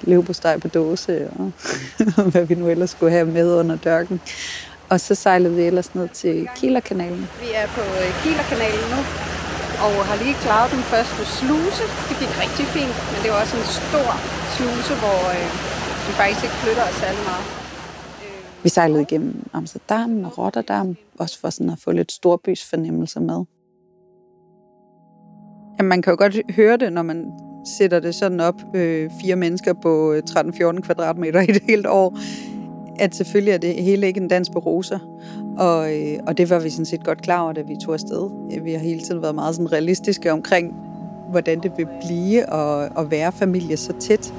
leverpostej 0.00 0.58
på 0.58 0.68
dåse, 0.68 1.30
og 1.30 1.52
hvad 2.32 2.44
vi 2.44 2.54
nu 2.54 2.68
ellers 2.68 2.90
skulle 2.90 3.12
have 3.12 3.26
med 3.26 3.54
under 3.54 3.76
dørken. 3.76 4.20
Og 4.88 5.00
så 5.00 5.14
sejlede 5.14 5.54
vi 5.54 5.62
ellers 5.62 5.94
ned 5.94 6.08
til 6.08 6.48
Kielerkanalen. 6.56 7.28
Vi 7.40 7.46
er 7.54 7.66
på 7.66 7.80
øh, 7.80 8.22
Kielerkanalen 8.22 8.90
nu, 8.90 9.02
og 9.84 9.92
har 10.08 10.16
lige 10.24 10.36
klaret 10.44 10.68
den 10.76 10.84
første 10.92 11.22
sluse. 11.36 11.84
Det 12.08 12.14
gik 12.22 12.32
rigtig 12.44 12.66
fint, 12.76 12.96
men 13.10 13.18
det 13.22 13.28
var 13.32 13.38
også 13.44 13.56
en 13.62 13.68
stor 13.80 14.10
sluse, 14.54 14.92
hvor 15.02 15.20
øh, 15.36 15.46
vi 16.06 16.12
faktisk 16.20 16.40
ikke 16.46 16.58
flytter 16.62 16.84
os 16.88 16.96
særlig 17.04 17.22
meget. 17.30 17.46
Vi 18.62 18.68
sejlede 18.68 19.02
igennem 19.02 19.34
Amsterdam 19.52 20.24
og 20.24 20.38
Rotterdam, 20.38 20.96
også 21.18 21.40
for 21.40 21.50
sådan 21.50 21.70
at 21.70 21.78
få 21.84 21.90
lidt 21.92 22.12
storbys 22.12 22.62
fornemmelser 22.70 23.20
med. 23.20 23.40
Jamen, 25.78 25.88
man 25.88 26.02
kan 26.02 26.10
jo 26.10 26.16
godt 26.18 26.36
høre 26.56 26.76
det, 26.76 26.92
når 26.92 27.02
man 27.02 27.32
sætter 27.78 28.00
det 28.00 28.14
sådan 28.14 28.40
op, 28.40 28.54
øh, 28.74 29.10
fire 29.22 29.36
mennesker 29.36 29.72
på 29.82 30.14
13-14 30.30 30.80
kvadratmeter 30.80 31.40
i 31.40 31.50
et 31.50 31.62
helt 31.62 31.86
år, 31.86 32.18
at 32.98 33.14
selvfølgelig 33.14 33.52
er 33.52 33.58
det 33.58 33.74
hele 33.74 34.06
ikke 34.06 34.20
en 34.20 34.28
dans 34.28 34.50
på 34.50 34.58
roser. 34.58 34.98
Og, 35.58 35.96
øh, 35.96 36.18
og 36.26 36.38
det 36.38 36.50
var 36.50 36.58
vi 36.58 36.70
sådan 36.70 36.86
set 36.86 37.04
godt 37.04 37.22
klar 37.22 37.40
over, 37.40 37.52
da 37.52 37.60
vi 37.60 37.76
tog 37.84 37.94
afsted. 37.94 38.30
Vi 38.62 38.72
har 38.72 38.78
hele 38.78 39.00
tiden 39.00 39.22
været 39.22 39.34
meget 39.34 39.54
sådan 39.54 39.72
realistiske 39.72 40.32
omkring, 40.32 40.74
hvordan 41.30 41.60
det 41.60 41.72
vil 41.76 41.88
blive 42.06 42.54
at, 42.54 42.92
at 42.98 43.10
være 43.10 43.32
familie 43.32 43.76
så 43.76 43.92
tæt. 44.00 44.34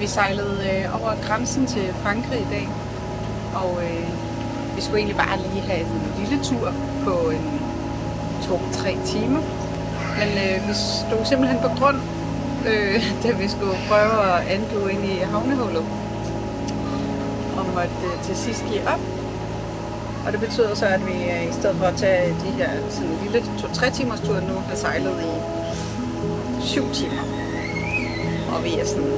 Vi 0.00 0.06
sejlede 0.06 0.56
øh, 0.72 1.00
over 1.00 1.12
grænsen 1.26 1.66
til 1.66 1.82
Frankrig 2.02 2.40
i 2.40 2.50
dag, 2.50 2.68
og 3.54 3.70
øh, 3.84 4.06
vi 4.76 4.80
skulle 4.82 4.98
egentlig 4.98 5.16
bare 5.16 5.38
lige 5.38 5.62
have 5.62 5.80
en 5.80 6.02
lille 6.20 6.44
tur 6.44 6.72
på 7.04 7.30
en 7.30 7.46
to-tre 8.46 8.92
timer. 9.06 9.42
Men 10.18 10.28
øh, 10.44 10.68
vi 10.68 10.74
stod 10.74 11.24
simpelthen 11.24 11.58
på 11.62 11.70
grund, 11.78 11.96
øh, 12.70 12.96
da 13.22 13.28
vi 13.42 13.48
skulle 13.48 13.78
prøve 13.88 14.16
at 14.32 14.38
anklue 14.56 14.92
ind 14.92 15.04
i 15.04 15.16
havnehullet. 15.32 15.84
Og 17.58 17.64
måtte 17.74 18.06
øh, 18.10 18.22
til 18.24 18.36
sidst 18.36 18.64
give 18.70 18.82
op. 18.94 19.27
Og 20.28 20.34
det 20.34 20.40
betyder 20.40 20.74
så, 20.74 20.86
at 20.86 21.06
vi 21.06 21.16
i 21.50 21.52
stedet 21.52 21.76
for 21.76 21.84
at 21.84 21.96
tage 21.96 22.28
de 22.28 22.50
her 22.60 22.70
sådan 22.90 23.10
lille 23.22 23.42
to-tre 23.58 23.90
timers 23.90 24.20
tur 24.20 24.34
nu, 24.34 24.54
har 24.68 24.76
sejlet 24.76 25.10
i 25.10 25.32
syv 26.66 26.82
timer. 26.92 27.22
Og 28.54 28.64
vi 28.64 28.70
er 28.80 28.84
sådan, 28.84 29.12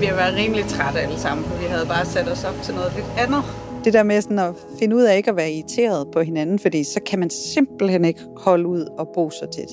vi 0.00 0.06
har 0.06 0.14
været 0.14 0.34
rimelig 0.36 0.64
trætte 0.64 1.00
alle 1.00 1.18
sammen, 1.18 1.46
for 1.46 1.56
vi 1.58 1.64
havde 1.64 1.86
bare 1.86 2.06
sat 2.06 2.28
os 2.28 2.44
op 2.44 2.54
til 2.62 2.74
noget 2.74 2.92
lidt 2.96 3.06
andet. 3.18 3.42
Det 3.84 3.92
der 3.92 4.02
med 4.02 4.20
sådan 4.20 4.38
at 4.38 4.54
finde 4.78 4.96
ud 4.96 5.02
af 5.02 5.16
ikke 5.16 5.30
at 5.30 5.36
være 5.36 5.52
irriteret 5.52 6.06
på 6.12 6.20
hinanden, 6.22 6.58
fordi 6.58 6.84
så 6.84 7.00
kan 7.06 7.18
man 7.18 7.30
simpelthen 7.30 8.04
ikke 8.04 8.20
holde 8.36 8.66
ud 8.66 8.84
og 8.98 9.08
bo 9.14 9.30
så 9.30 9.46
tæt. 9.56 9.68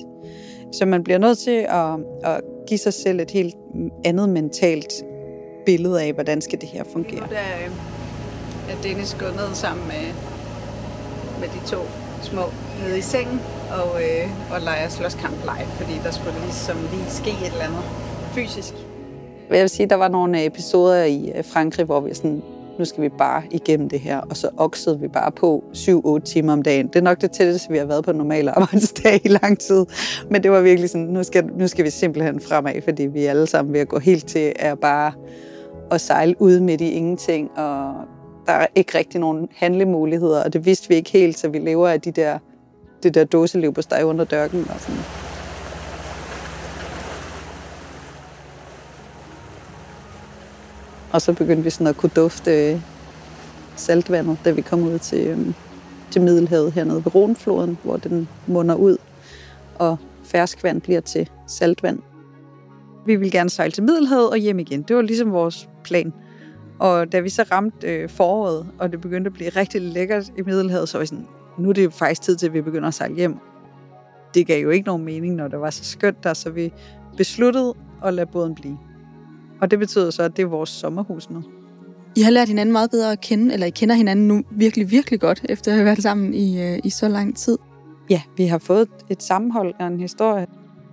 Så 0.72 0.86
man 0.86 1.04
bliver 1.04 1.18
nødt 1.18 1.38
til 1.38 1.66
at, 1.68 1.94
at 2.24 2.40
give 2.66 2.78
sig 2.78 2.94
selv 2.94 3.20
et 3.20 3.30
helt 3.30 3.54
andet 4.04 4.28
mentalt 4.28 4.92
billede 5.66 6.02
af, 6.02 6.12
hvordan 6.12 6.40
skal 6.40 6.60
det 6.60 6.68
her 6.68 6.84
fungere. 6.92 7.20
Der 7.30 7.36
at 8.70 8.78
Dennis 8.82 9.16
gået 9.20 9.36
ned 9.36 9.54
sammen 9.54 9.86
med, 9.86 10.04
med 11.40 11.48
de 11.48 11.66
to 11.66 11.78
små 12.22 12.42
nede 12.82 12.98
i 12.98 13.02
sengen 13.02 13.40
og, 13.70 14.02
øh, 14.02 14.28
og 14.52 14.60
leger 14.60 14.88
slåskamp 14.88 15.36
live, 15.42 15.68
fordi 15.80 15.92
der 16.04 16.10
skulle 16.10 16.34
ligesom 16.44 16.76
lige 16.92 17.10
ske 17.10 17.30
et 17.30 17.52
eller 17.52 17.64
andet 17.64 17.84
fysisk. 18.34 18.74
Jeg 19.50 19.60
vil 19.60 19.68
sige, 19.68 19.86
der 19.86 19.96
var 19.96 20.08
nogle 20.08 20.46
episoder 20.46 21.04
i 21.04 21.32
øh, 21.34 21.44
Frankrig, 21.44 21.86
hvor 21.86 22.00
vi 22.00 22.14
sådan, 22.14 22.42
nu 22.78 22.84
skal 22.84 23.02
vi 23.02 23.08
bare 23.08 23.42
igennem 23.50 23.88
det 23.88 24.00
her, 24.00 24.18
og 24.18 24.36
så 24.36 24.48
oksede 24.56 25.00
vi 25.00 25.08
bare 25.08 25.32
på 25.32 25.64
7-8 25.74 26.18
timer 26.18 26.52
om 26.52 26.62
dagen. 26.62 26.86
Det 26.86 26.96
er 26.96 27.02
nok 27.02 27.20
det 27.20 27.30
tætteste, 27.30 27.70
vi 27.70 27.78
har 27.78 27.84
været 27.84 28.04
på 28.04 28.10
en 28.10 28.16
normal 28.16 28.48
arbejdsdag 28.56 29.20
i 29.24 29.28
lang 29.28 29.58
tid. 29.58 29.86
Men 30.30 30.42
det 30.42 30.50
var 30.50 30.60
virkelig 30.60 30.90
sådan, 30.90 31.06
nu 31.06 31.22
skal, 31.22 31.44
nu 31.56 31.68
skal 31.68 31.84
vi 31.84 31.90
simpelthen 31.90 32.40
fremad, 32.40 32.82
fordi 32.84 33.06
vi 33.06 33.24
alle 33.24 33.46
sammen 33.46 33.72
ved 33.72 33.80
at 33.80 33.88
gå 33.88 33.98
helt 33.98 34.26
til 34.26 34.52
at 34.56 34.78
bare 34.78 35.12
at 35.90 36.00
sejle 36.00 36.34
ud 36.38 36.60
midt 36.60 36.80
i 36.80 36.90
ingenting, 36.90 37.50
og 37.58 37.94
der 38.48 38.54
er 38.54 38.66
ikke 38.74 38.98
rigtig 38.98 39.20
nogen 39.20 39.48
handlemuligheder, 39.56 40.44
og 40.44 40.52
det 40.52 40.66
vidste 40.66 40.88
vi 40.88 40.94
ikke 40.94 41.10
helt, 41.10 41.38
så 41.38 41.48
vi 41.48 41.58
lever 41.58 41.88
af 41.88 42.00
de 42.00 42.10
der, 42.10 42.38
det 43.02 43.14
der 43.14 43.24
dåseliv 43.24 43.74
på 43.74 43.82
steg 43.82 44.04
under 44.04 44.24
dørken 44.24 44.60
og 44.60 44.80
sådan. 44.80 45.00
Og 51.12 51.22
så 51.22 51.32
begyndte 51.32 51.64
vi 51.64 51.70
sådan 51.70 51.86
at 51.86 51.96
kunne 51.96 52.12
dufte 52.16 52.72
øh, 52.72 52.80
saltvandet, 53.76 54.38
da 54.44 54.50
vi 54.50 54.60
kom 54.60 54.82
ud 54.82 54.98
til, 54.98 55.26
øh, 55.26 55.38
til 56.10 56.22
Middelhavet 56.22 56.72
hernede 56.72 57.04
ved 57.04 57.14
Rhonfloden, 57.14 57.78
hvor 57.82 57.96
den 57.96 58.28
munder 58.46 58.74
ud, 58.74 58.96
og 59.78 59.96
ferskvand 60.24 60.80
bliver 60.80 61.00
til 61.00 61.30
saltvand. 61.46 61.98
Vi 63.06 63.16
ville 63.16 63.30
gerne 63.30 63.50
sejle 63.50 63.72
til 63.72 63.82
Middelhavet 63.82 64.30
og 64.30 64.36
hjem 64.36 64.58
igen. 64.58 64.82
Det 64.82 64.96
var 64.96 65.02
ligesom 65.02 65.32
vores 65.32 65.68
plan. 65.84 66.12
Og 66.78 67.12
da 67.12 67.20
vi 67.20 67.28
så 67.28 67.44
ramte 67.52 67.86
øh, 67.86 68.08
foråret, 68.08 68.66
og 68.78 68.92
det 68.92 69.00
begyndte 69.00 69.28
at 69.28 69.32
blive 69.32 69.50
rigtig 69.50 69.82
lækkert 69.82 70.32
i 70.38 70.42
Middelhavet, 70.42 70.88
så 70.88 70.98
var 70.98 71.00
vi 71.00 71.06
sådan, 71.06 71.26
nu 71.58 71.68
er 71.68 71.72
det 71.72 71.84
jo 71.84 71.90
faktisk 71.90 72.22
tid 72.22 72.36
til, 72.36 72.46
at 72.46 72.52
vi 72.52 72.60
begynder 72.60 72.88
at 72.88 72.94
sejle 72.94 73.14
hjem. 73.14 73.36
Det 74.34 74.46
gav 74.46 74.62
jo 74.62 74.70
ikke 74.70 74.86
nogen 74.86 75.04
mening, 75.04 75.34
når 75.34 75.48
det 75.48 75.60
var 75.60 75.70
så 75.70 75.84
skønt 75.84 76.24
der, 76.24 76.34
så 76.34 76.50
vi 76.50 76.72
besluttede 77.16 77.74
at 78.04 78.14
lade 78.14 78.26
båden 78.26 78.54
blive. 78.54 78.78
Og 79.60 79.70
det 79.70 79.78
betyder 79.78 80.10
så, 80.10 80.22
at 80.22 80.36
det 80.36 80.42
er 80.42 80.46
vores 80.46 80.70
sommerhus 80.70 81.30
nu. 81.30 81.42
I 82.16 82.20
har 82.20 82.30
lært 82.30 82.48
hinanden 82.48 82.72
meget 82.72 82.90
bedre 82.90 83.12
at 83.12 83.20
kende, 83.20 83.52
eller 83.52 83.66
I 83.66 83.70
kender 83.70 83.94
hinanden 83.94 84.28
nu 84.28 84.42
virkelig, 84.50 84.90
virkelig 84.90 85.20
godt, 85.20 85.46
efter 85.48 85.70
at 85.70 85.76
have 85.76 85.84
været 85.84 86.02
sammen 86.02 86.34
i, 86.34 86.62
øh, 86.62 86.78
i 86.84 86.90
så 86.90 87.08
lang 87.08 87.36
tid. 87.36 87.58
Ja, 88.10 88.22
vi 88.36 88.46
har 88.46 88.58
fået 88.58 88.88
et 89.10 89.22
sammenhold 89.22 89.74
og 89.80 89.86
en 89.86 90.00
historie. 90.00 90.46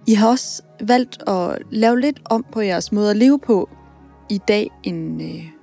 I 0.08 0.14
har 0.14 0.30
også 0.30 0.64
valgt 0.82 1.30
at 1.30 1.58
lave 1.72 2.00
lidt 2.00 2.22
om 2.26 2.46
på 2.52 2.62
jeres 2.62 2.92
måde 2.92 3.10
at 3.10 3.18
leve 3.18 3.40
på 3.40 3.70
i 4.30 4.40
dag, 4.48 4.70
end 4.84 5.22
øh, 5.22 5.55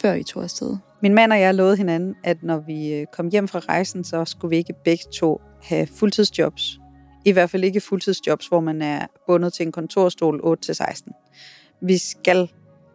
før 0.00 0.12
I 0.12 0.22
tog 0.22 0.42
afsted. 0.42 0.76
Min 1.02 1.14
mand 1.14 1.32
og 1.32 1.40
jeg 1.40 1.54
lovede 1.54 1.76
hinanden, 1.76 2.14
at 2.24 2.42
når 2.42 2.58
vi 2.58 2.94
øh, 2.94 3.06
kom 3.12 3.28
hjem 3.28 3.48
fra 3.48 3.58
rejsen, 3.58 4.04
så 4.04 4.24
skulle 4.24 4.50
vi 4.50 4.56
ikke 4.56 4.74
begge 4.84 5.04
to 5.14 5.40
have 5.62 5.86
fuldtidsjobs. 5.86 6.78
I 7.24 7.32
hvert 7.32 7.50
fald 7.50 7.64
ikke 7.64 7.80
fuldtidsjobs, 7.80 8.46
hvor 8.46 8.60
man 8.60 8.82
er 8.82 9.06
bundet 9.26 9.52
til 9.52 9.66
en 9.66 9.72
kontorstol 9.72 10.56
8-16. 10.70 11.76
Vi 11.80 11.98
skal 11.98 12.50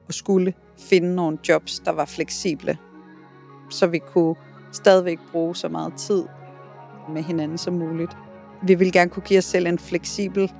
og 0.08 0.14
skulle 0.14 0.54
finde 0.78 1.16
nogle 1.16 1.38
jobs, 1.50 1.80
der 1.80 1.92
var 1.92 2.06
fleksible, 2.06 2.78
så 3.70 3.88
vi 3.88 4.00
kunne 4.00 4.36
stadigvæk 4.72 5.20
bruge 5.32 5.56
så 5.56 5.70
meget 5.70 5.94
tid 5.98 6.24
med 7.14 7.24
hinanden 7.24 7.58
som 7.58 7.74
muligt. 7.74 8.18
Vi 8.64 8.76
vil 8.76 8.92
gerne 8.92 9.10
kunne 9.10 9.24
give 9.24 9.38
os 9.38 9.46
selv 9.46 9.68
en 9.68 9.80
fleksibel 9.80 10.52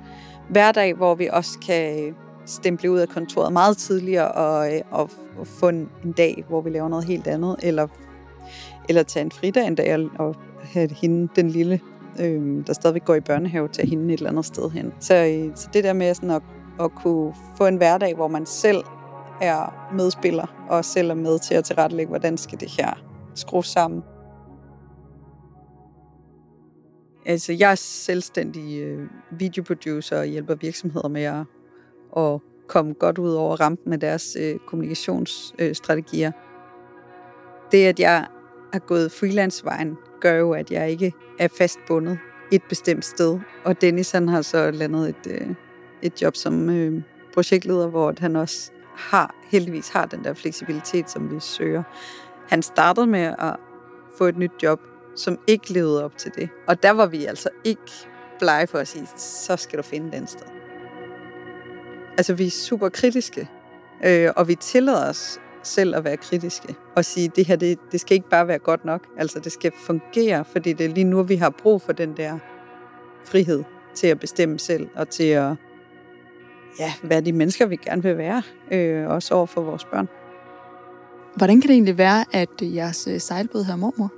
hverdag, 0.50 0.94
hvor 0.94 1.14
vi 1.14 1.28
også 1.32 1.58
kan 1.66 2.08
øh, 2.08 2.14
stemple 2.46 2.90
ud 2.90 2.98
af 2.98 3.08
kontoret 3.08 3.52
meget 3.52 3.76
tidligere 3.76 4.32
og, 4.32 4.74
øh, 4.74 4.80
og, 4.90 5.10
og 5.38 5.46
få 5.46 5.68
en, 5.68 5.88
en 6.04 6.12
dag, 6.12 6.44
hvor 6.48 6.60
vi 6.60 6.70
laver 6.70 6.88
noget 6.88 7.04
helt 7.04 7.26
andet, 7.26 7.56
eller, 7.62 7.88
eller 8.88 9.02
tage 9.02 9.24
en 9.24 9.30
fridag 9.30 9.66
en 9.66 9.74
dag 9.74 9.94
og, 9.94 10.10
og 10.18 10.36
have 10.62 10.94
hende, 10.94 11.28
den 11.36 11.50
lille, 11.50 11.80
øh, 12.20 12.66
der 12.66 12.72
stadigvæk 12.72 13.04
går 13.04 13.14
i 13.14 13.20
børnehave, 13.20 13.68
tage 13.68 13.88
hende 13.88 14.14
et 14.14 14.18
eller 14.18 14.30
andet 14.30 14.44
sted 14.44 14.70
hen. 14.70 14.92
Så, 15.00 15.14
øh, 15.14 15.56
så 15.56 15.68
det 15.72 15.84
der 15.84 15.92
med 15.92 16.14
sådan 16.14 16.30
at, 16.30 16.42
at 16.80 16.92
kunne 16.94 17.34
få 17.56 17.66
en 17.66 17.76
hverdag, 17.76 18.14
hvor 18.14 18.28
man 18.28 18.46
selv 18.46 18.84
er 19.40 19.88
medspiller, 19.94 20.66
og 20.68 20.84
selv 20.84 21.10
er 21.10 21.14
med 21.14 21.38
til 21.38 21.54
at 21.54 21.64
tilrettelægge, 21.64 22.08
hvordan 22.08 22.38
skal 22.38 22.60
det 22.60 22.70
her 22.70 23.02
skrues 23.34 23.66
sammen. 23.66 24.02
Altså, 27.26 27.52
jeg 27.52 27.70
er 27.70 27.74
selvstændig 27.74 28.80
øh, 28.80 29.08
videoproducer 29.30 30.18
og 30.18 30.26
hjælper 30.26 30.54
virksomheder 30.54 31.08
med 31.08 31.22
at, 31.22 31.44
at 32.16 32.40
komme 32.68 32.94
godt 32.94 33.18
ud 33.18 33.32
over 33.32 33.56
rampen 33.60 33.90
med 33.90 33.98
deres 33.98 34.36
øh, 34.40 34.58
kommunikationsstrategier. 34.66 36.28
Øh, 36.28 36.42
det, 37.72 37.84
at 37.84 38.00
jeg 38.00 38.26
har 38.72 38.78
gået 38.80 39.12
freelance-vejen, 39.12 39.96
gør 40.20 40.34
jo, 40.34 40.52
at 40.52 40.70
jeg 40.70 40.90
ikke 40.90 41.12
er 41.38 41.48
fastbundet 41.58 42.18
et 42.52 42.62
bestemt 42.68 43.04
sted. 43.04 43.38
Og 43.64 43.80
Dennis 43.80 44.10
han 44.10 44.28
har 44.28 44.42
så 44.42 44.70
landet 44.70 45.08
et, 45.08 45.32
øh, 45.40 45.54
et 46.02 46.22
job 46.22 46.36
som 46.36 46.70
øh, 46.70 47.02
projektleder, 47.34 47.88
hvor 47.88 48.14
han 48.18 48.36
også 48.36 48.70
har, 48.96 49.34
heldigvis 49.50 49.88
har 49.88 50.06
den 50.06 50.24
der 50.24 50.34
fleksibilitet, 50.34 51.10
som 51.10 51.34
vi 51.34 51.40
søger. 51.40 51.82
Han 52.48 52.62
startede 52.62 53.06
med 53.06 53.34
at 53.38 53.56
få 54.18 54.24
et 54.24 54.36
nyt 54.36 54.52
job, 54.62 54.80
som 55.16 55.38
ikke 55.46 55.72
levede 55.72 56.04
op 56.04 56.16
til 56.16 56.32
det. 56.34 56.48
Og 56.66 56.82
der 56.82 56.90
var 56.90 57.06
vi 57.06 57.24
altså 57.24 57.48
ikke 57.64 57.82
blege 58.38 58.66
for 58.66 58.78
at 58.78 58.88
sige, 58.88 59.06
så 59.16 59.56
skal 59.56 59.78
du 59.78 59.82
finde 59.82 60.12
den 60.12 60.26
sted. 60.26 60.61
Altså, 62.16 62.34
vi 62.34 62.46
er 62.46 62.50
super 62.50 62.88
kritiske, 62.88 63.48
øh, 64.04 64.30
og 64.36 64.48
vi 64.48 64.54
tillader 64.54 65.08
os 65.08 65.40
selv 65.62 65.96
at 65.96 66.04
være 66.04 66.16
kritiske 66.16 66.74
og 66.96 67.04
sige, 67.04 67.28
det 67.36 67.46
her, 67.46 67.56
det, 67.56 67.78
det 67.92 68.00
skal 68.00 68.14
ikke 68.14 68.28
bare 68.28 68.48
være 68.48 68.58
godt 68.58 68.84
nok. 68.84 69.06
Altså, 69.18 69.40
det 69.40 69.52
skal 69.52 69.72
fungere, 69.86 70.44
fordi 70.44 70.72
det 70.72 70.86
er 70.86 70.90
lige 70.90 71.04
nu, 71.04 71.22
vi 71.22 71.36
har 71.36 71.50
brug 71.50 71.82
for 71.82 71.92
den 71.92 72.16
der 72.16 72.38
frihed 73.24 73.64
til 73.94 74.06
at 74.06 74.20
bestemme 74.20 74.58
selv 74.58 74.88
og 74.94 75.08
til 75.08 75.24
at 75.24 75.54
ja, 76.78 76.92
være 77.02 77.20
de 77.20 77.32
mennesker, 77.32 77.66
vi 77.66 77.76
gerne 77.76 78.02
vil 78.02 78.18
være, 78.18 78.42
øh, 78.70 79.08
også 79.08 79.34
over 79.34 79.46
for 79.46 79.60
vores 79.60 79.84
børn. 79.84 80.08
Hvordan 81.36 81.60
kan 81.60 81.68
det 81.68 81.74
egentlig 81.74 81.98
være, 81.98 82.24
at 82.32 82.48
jeres 82.60 83.06
øh, 83.06 83.20
sejlbåd 83.20 83.64
hedder 83.64 83.76
mormor? 83.76 84.12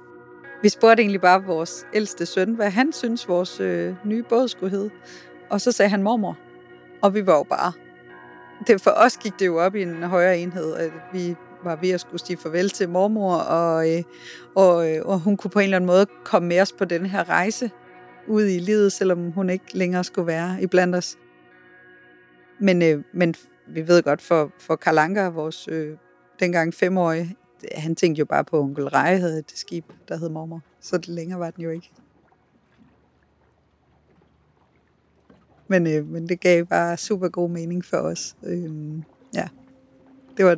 Vi 0.62 0.68
spurgte 0.68 1.02
egentlig 1.02 1.20
bare 1.20 1.44
vores 1.44 1.86
ældste 1.94 2.26
søn, 2.26 2.54
hvad 2.54 2.70
han 2.70 2.92
synes, 2.92 3.28
vores 3.28 3.60
øh, 3.60 3.94
nye 4.04 4.22
båd 4.22 4.48
skulle 4.48 4.70
hedde. 4.70 4.90
Og 5.50 5.60
så 5.60 5.72
sagde 5.72 5.88
han 5.88 6.02
mormor. 6.02 6.38
Og 7.02 7.14
vi 7.14 7.26
var 7.26 7.36
jo 7.36 7.42
bare... 7.42 7.72
Det, 8.66 8.80
for 8.80 8.90
os 8.90 9.16
gik 9.16 9.32
det 9.38 9.46
jo 9.46 9.58
op 9.58 9.74
i 9.74 9.82
en 9.82 10.02
højere 10.02 10.38
enhed, 10.38 10.74
at 10.74 10.92
vi 11.12 11.36
var 11.64 11.76
ved 11.76 11.90
at 11.90 12.00
skulle 12.00 12.26
sige 12.26 12.36
farvel 12.36 12.70
til 12.70 12.88
mormor, 12.88 13.36
og, 13.36 13.92
øh, 13.92 14.02
og, 14.54 14.90
øh, 14.90 15.02
og 15.04 15.20
hun 15.20 15.36
kunne 15.36 15.50
på 15.50 15.58
en 15.58 15.64
eller 15.64 15.76
anden 15.76 15.86
måde 15.86 16.06
komme 16.24 16.48
med 16.48 16.60
os 16.60 16.72
på 16.72 16.84
den 16.84 17.06
her 17.06 17.28
rejse 17.28 17.70
ud 18.26 18.42
i 18.46 18.58
livet, 18.58 18.92
selvom 18.92 19.30
hun 19.30 19.50
ikke 19.50 19.64
længere 19.72 20.04
skulle 20.04 20.26
være 20.26 20.62
i 20.62 20.66
blandt 20.66 20.96
os. 20.96 21.18
Men, 22.58 22.82
øh, 22.82 23.02
men 23.12 23.34
vi 23.66 23.88
ved 23.88 24.02
godt, 24.02 24.22
for, 24.22 24.52
for 24.58 24.76
Karl 24.76 24.98
Anker, 24.98 25.30
vores 25.30 25.68
øh, 25.68 25.96
dengang 26.40 26.74
femårige, 26.74 27.36
han 27.74 27.96
tænkte 27.96 28.18
jo 28.18 28.24
bare 28.24 28.44
på, 28.44 28.56
at 28.56 28.60
onkel 28.60 28.88
Rej 28.88 29.16
havde 29.16 29.38
et 29.38 29.52
skib, 29.54 29.84
der 30.08 30.16
hed 30.16 30.28
Mormor. 30.28 30.60
Så 30.80 31.00
længere 31.06 31.40
var 31.40 31.50
den 31.50 31.64
jo 31.64 31.70
ikke. 31.70 31.90
Men, 35.68 35.86
øh, 35.86 36.08
men 36.08 36.28
det 36.28 36.40
gav 36.40 36.64
bare 36.64 36.96
super 36.96 37.28
god 37.28 37.50
mening 37.50 37.84
for 37.84 37.96
os. 37.96 38.36
Øh, 38.46 38.70
ja, 39.34 39.48
det 40.36 40.44
var, 40.44 40.56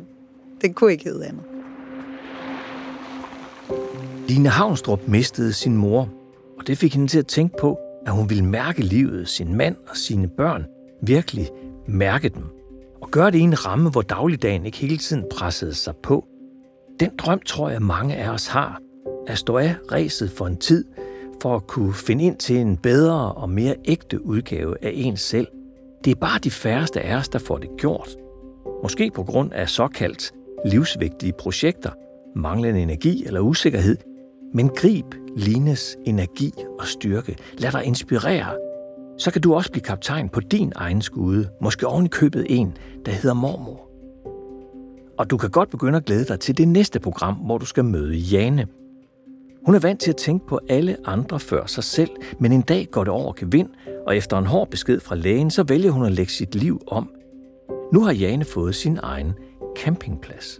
den 0.61 0.73
kunne 0.73 0.91
ikke 0.91 1.03
hedde 1.03 1.25
andet. 1.25 1.43
Line 4.27 4.49
Havnstrup 4.49 5.07
mistede 5.07 5.53
sin 5.53 5.77
mor, 5.77 6.09
og 6.57 6.67
det 6.67 6.77
fik 6.77 6.93
hende 6.93 7.07
til 7.07 7.19
at 7.19 7.27
tænke 7.27 7.55
på, 7.59 7.79
at 8.05 8.13
hun 8.13 8.29
ville 8.29 8.45
mærke 8.45 8.81
livet, 8.81 9.27
sin 9.27 9.55
mand 9.55 9.75
og 9.87 9.97
sine 9.97 10.27
børn, 10.27 10.65
virkelig 11.01 11.49
mærke 11.87 12.29
dem. 12.29 12.43
Og 13.01 13.11
gøre 13.11 13.31
det 13.31 13.37
i 13.37 13.41
en 13.41 13.65
ramme, 13.65 13.89
hvor 13.89 14.01
dagligdagen 14.01 14.65
ikke 14.65 14.77
hele 14.77 14.97
tiden 14.97 15.23
pressede 15.31 15.73
sig 15.73 15.95
på. 16.03 16.25
Den 16.99 17.09
drøm 17.17 17.39
tror 17.39 17.69
jeg 17.69 17.81
mange 17.81 18.15
af 18.15 18.29
os 18.29 18.47
har, 18.47 18.81
at 19.27 19.37
stå 19.37 19.57
af 19.57 19.75
ræset 19.91 20.31
for 20.31 20.47
en 20.47 20.57
tid, 20.57 20.85
for 21.41 21.55
at 21.55 21.67
kunne 21.67 21.93
finde 21.93 22.23
ind 22.23 22.37
til 22.37 22.57
en 22.57 22.77
bedre 22.77 23.33
og 23.33 23.49
mere 23.49 23.75
ægte 23.85 24.25
udgave 24.25 24.75
af 24.83 24.91
ens 24.93 25.21
selv. 25.21 25.47
Det 26.05 26.11
er 26.11 26.15
bare 26.15 26.39
de 26.39 26.51
færreste 26.51 27.01
af 27.01 27.15
os, 27.15 27.29
der 27.29 27.39
får 27.39 27.57
det 27.57 27.69
gjort. 27.77 28.09
Måske 28.83 29.11
på 29.15 29.23
grund 29.23 29.53
af 29.53 29.69
såkaldt 29.69 30.33
livsvigtige 30.65 31.33
projekter, 31.39 31.91
manglende 32.35 32.81
energi 32.81 33.25
eller 33.25 33.39
usikkerhed, 33.39 33.97
men 34.53 34.69
grib 34.69 35.05
Lines 35.35 35.97
energi 36.05 36.53
og 36.79 36.87
styrke. 36.87 37.37
Lad 37.57 37.71
dig 37.71 37.83
inspirere. 37.83 38.57
Så 39.17 39.31
kan 39.31 39.41
du 39.41 39.53
også 39.53 39.71
blive 39.71 39.83
kaptajn 39.83 40.29
på 40.29 40.39
din 40.39 40.71
egen 40.75 41.01
skude. 41.01 41.49
Måske 41.61 41.87
ovenikøbet 41.87 42.45
en, 42.49 42.77
der 43.05 43.11
hedder 43.11 43.33
mormor. 43.33 43.87
Og 45.17 45.29
du 45.29 45.37
kan 45.37 45.49
godt 45.49 45.69
begynde 45.69 45.97
at 45.97 46.05
glæde 46.05 46.25
dig 46.25 46.39
til 46.39 46.57
det 46.57 46.67
næste 46.67 46.99
program, 46.99 47.35
hvor 47.35 47.57
du 47.57 47.65
skal 47.65 47.85
møde 47.85 48.15
Jane. 48.15 48.67
Hun 49.67 49.75
er 49.75 49.79
vant 49.79 49.99
til 49.99 50.09
at 50.09 50.17
tænke 50.17 50.47
på 50.47 50.59
alle 50.69 50.97
andre 51.05 51.39
før 51.39 51.65
sig 51.65 51.83
selv, 51.83 52.09
men 52.39 52.51
en 52.51 52.61
dag 52.61 52.87
går 52.91 53.03
det 53.03 53.13
over 53.13 53.33
gevind, 53.33 53.69
og 54.05 54.17
efter 54.17 54.37
en 54.37 54.45
hård 54.45 54.69
besked 54.69 54.99
fra 54.99 55.15
lægen, 55.15 55.51
så 55.51 55.63
vælger 55.63 55.91
hun 55.91 56.05
at 56.05 56.11
lægge 56.11 56.31
sit 56.31 56.55
liv 56.55 56.81
om. 56.87 57.09
Nu 57.93 58.03
har 58.03 58.11
Jane 58.11 58.45
fået 58.45 58.75
sin 58.75 58.99
egen 59.03 59.33
campingplads. 59.77 60.59